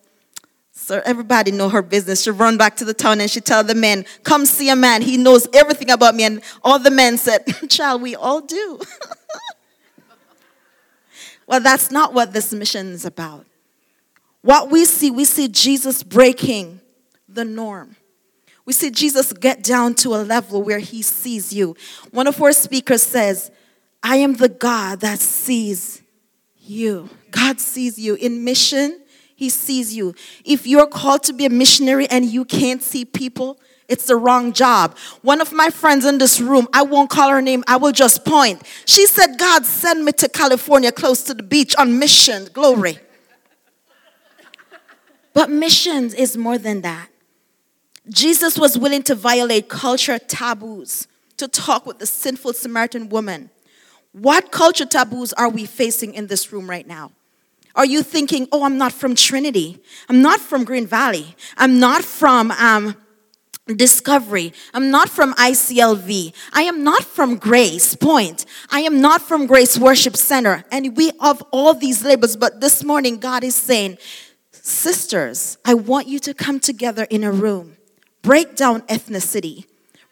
[0.72, 2.22] so everybody know her business.
[2.22, 5.00] She run back to the town and she tell the men, "Come see a man.
[5.00, 8.78] He knows everything about me." And all the men said, "Child, we all do."
[11.46, 13.46] well, that's not what this mission is about.
[14.42, 16.82] What we see, we see Jesus breaking
[17.26, 17.96] the norm.
[18.66, 21.74] We see Jesus get down to a level where he sees you.
[22.10, 23.50] One of our speakers says,
[24.08, 26.00] I am the God that sees
[26.60, 27.10] you.
[27.32, 28.14] God sees you.
[28.14, 29.00] In mission,
[29.34, 30.14] He sees you.
[30.44, 33.58] If you're called to be a missionary and you can't see people,
[33.88, 34.96] it's the wrong job.
[35.22, 38.24] One of my friends in this room, I won't call her name, I will just
[38.24, 38.62] point.
[38.84, 42.46] She said, God send me to California close to the beach on mission.
[42.52, 43.00] Glory.
[45.34, 47.08] But missions is more than that.
[48.08, 51.08] Jesus was willing to violate culture taboos
[51.38, 53.50] to talk with the sinful Samaritan woman.
[54.18, 57.12] What culture taboos are we facing in this room right now?
[57.74, 59.78] Are you thinking, oh, I'm not from Trinity.
[60.08, 61.36] I'm not from Green Valley.
[61.58, 62.96] I'm not from um,
[63.66, 64.54] Discovery.
[64.72, 66.32] I'm not from ICLV.
[66.54, 68.46] I am not from Grace Point.
[68.70, 70.64] I am not from Grace Worship Center.
[70.72, 73.98] And we have all these labels, but this morning God is saying,
[74.50, 77.76] Sisters, I want you to come together in a room,
[78.22, 79.66] break down ethnicity,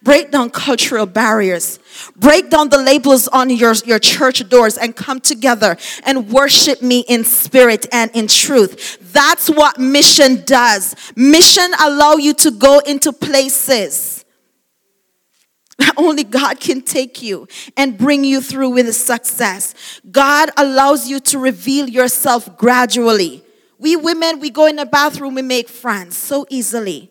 [0.04, 1.80] break down cultural barriers,
[2.14, 7.00] break down the labels on your, your church doors, and come together and worship me
[7.08, 8.98] in spirit and in truth.
[9.12, 10.94] That's what mission does.
[11.16, 14.24] Mission allow you to go into places
[15.78, 19.74] that only God can take you and bring you through with success.
[20.10, 23.42] God allows you to reveal yourself gradually.
[23.78, 27.10] We women, we go in the bathroom, we make friends so easily.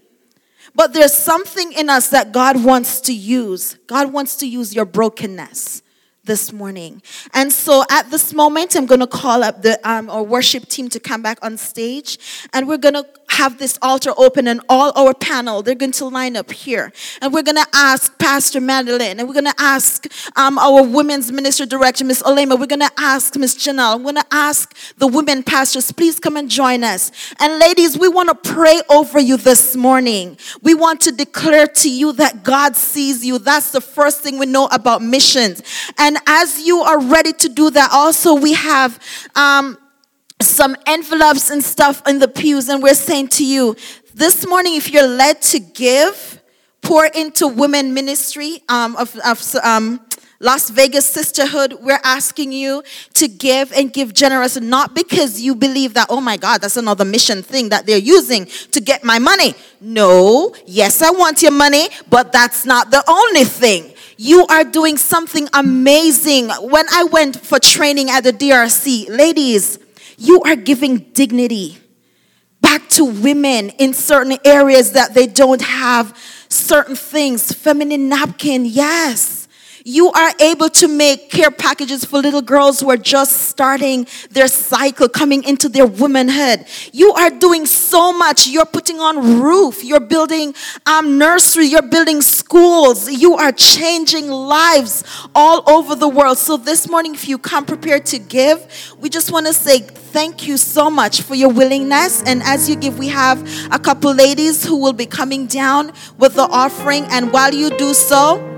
[0.75, 3.75] But there's something in us that God wants to use.
[3.85, 5.82] God wants to use your brokenness
[6.23, 7.01] this morning.
[7.33, 10.89] And so at this moment, I'm going to call up the um, our worship team
[10.89, 12.17] to come back on stage,
[12.53, 16.05] and we're going to have this altar open and all our panel they're going to
[16.05, 16.93] line up here.
[17.21, 20.05] And we're going to ask pastor madeline and we're going to ask
[20.37, 22.59] um, our women's minister director miss olema.
[22.59, 23.95] We're going to ask miss janelle.
[23.95, 27.11] I'm going to ask the women pastors please come and join us.
[27.39, 30.37] And ladies we want to pray over you this morning.
[30.61, 33.39] We want to declare to you that god sees you.
[33.39, 35.63] That's the first thing we know about missions.
[35.97, 38.99] And as you are ready to do that also we have
[39.35, 39.77] um,
[40.43, 43.75] some envelopes and stuff in the pews, and we're saying to you
[44.13, 46.41] this morning, if you're led to give,
[46.81, 49.99] pour into women ministry um, of, of um,
[50.39, 52.83] Las Vegas Sisterhood, we're asking you
[53.13, 57.05] to give and give generous, not because you believe that, oh my God, that's another
[57.05, 59.55] mission thing that they're using to get my money.
[59.79, 63.92] No, yes, I want your money, but that's not the only thing.
[64.23, 66.47] You are doing something amazing.
[66.47, 69.77] When I went for training at the DRC, ladies,
[70.17, 71.77] you are giving dignity
[72.61, 76.17] back to women in certain areas that they don't have
[76.47, 77.51] certain things.
[77.51, 79.42] Feminine napkin, yes.
[79.85, 84.47] You are able to make care packages for little girls who are just starting their
[84.47, 86.65] cycle, coming into their womanhood.
[86.93, 88.47] You are doing so much.
[88.47, 89.83] You're putting on roof.
[89.83, 90.55] You're building
[90.85, 91.65] um, nursery.
[91.65, 93.11] You're building schools.
[93.11, 95.03] You are changing lives
[95.35, 96.37] all over the world.
[96.37, 100.47] So this morning, if you come prepared to give, we just want to say thank
[100.47, 102.23] you so much for your willingness.
[102.23, 106.35] And as you give, we have a couple ladies who will be coming down with
[106.35, 107.03] the offering.
[107.09, 108.52] And while you do so,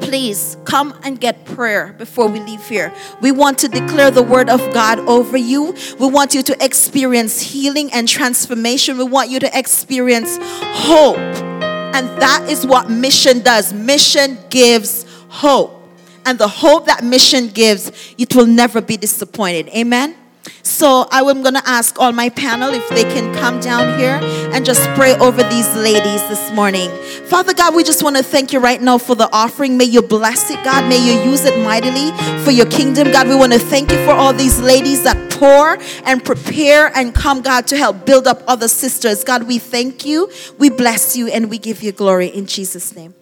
[0.00, 2.92] please come and get prayer before we leave here.
[3.20, 5.74] We want to declare the word of God over you.
[5.98, 8.98] We want you to experience healing and transformation.
[8.98, 11.18] We want you to experience hope.
[11.18, 13.72] And that is what mission does.
[13.72, 15.80] Mission gives hope.
[16.26, 19.68] And the hope that mission gives, it will never be disappointed.
[19.68, 20.16] Amen.
[20.62, 24.18] So I'm going to ask all my panel if they can come down here
[24.52, 26.90] and just pray over these ladies this morning.
[27.26, 29.76] Father God, we just want to thank you right now for the offering.
[29.78, 30.88] May you bless it, God.
[30.88, 32.10] May you use it mightily
[32.44, 33.28] for your kingdom, God.
[33.28, 37.40] We want to thank you for all these ladies that pour and prepare and come,
[37.40, 39.24] God, to help build up other sisters.
[39.24, 43.14] God, we thank you, we bless you, and we give you glory in Jesus' name.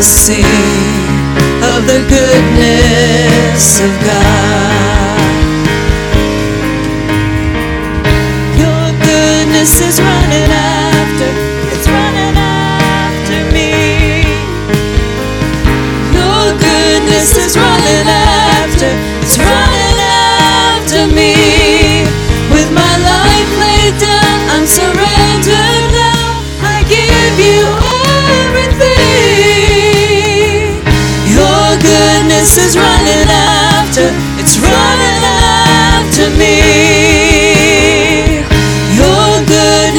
[0.00, 0.44] Sing
[1.60, 3.97] of the goodness of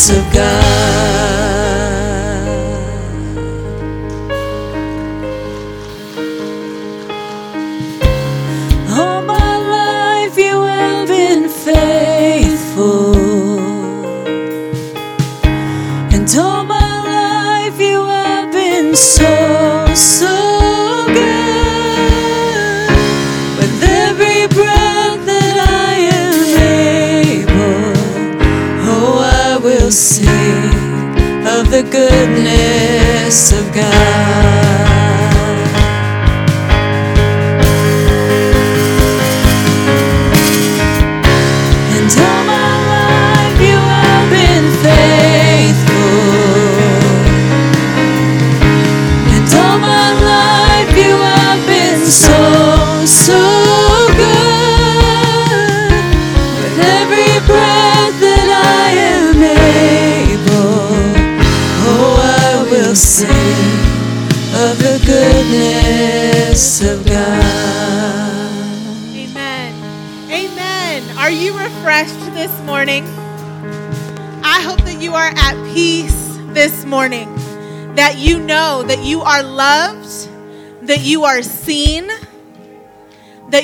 [0.00, 0.59] Goodness of God.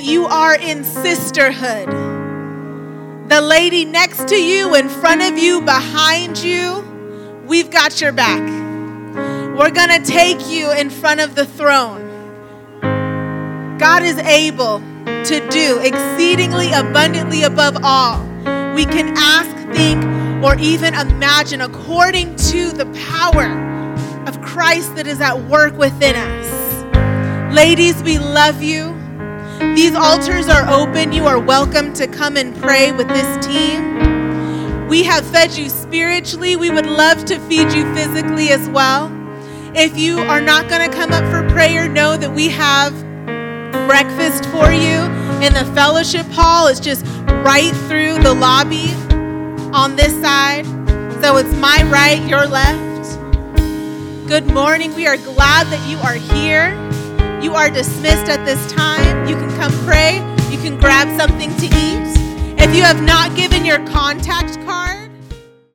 [0.07, 1.89] You are in sisterhood.
[3.28, 8.41] The lady next to you, in front of you, behind you, we've got your back.
[9.59, 12.05] We're going to take you in front of the throne.
[13.78, 18.24] God is able to do exceedingly abundantly above all
[18.77, 20.05] we can ask, think,
[20.45, 23.47] or even imagine according to the power
[24.28, 27.55] of Christ that is at work within us.
[27.55, 28.95] Ladies, we love you.
[29.74, 31.12] These altars are open.
[31.12, 34.88] You are welcome to come and pray with this team.
[34.88, 36.56] We have fed you spiritually.
[36.56, 39.10] We would love to feed you physically as well.
[39.74, 42.93] If you are not going to come up for prayer, know that we have
[43.86, 44.98] breakfast for you
[45.44, 46.68] in the fellowship hall.
[46.68, 47.05] It's just
[47.44, 48.93] right through the lobby
[49.74, 50.64] on this side.
[51.22, 53.18] So it's my right, your left.
[54.28, 54.94] Good morning.
[54.94, 56.86] We are glad that you are here.
[57.47, 59.28] You are dismissed at this time.
[59.28, 60.16] You can come pray.
[60.51, 62.59] You can grab something to eat.
[62.59, 64.86] If you have not given your contact card,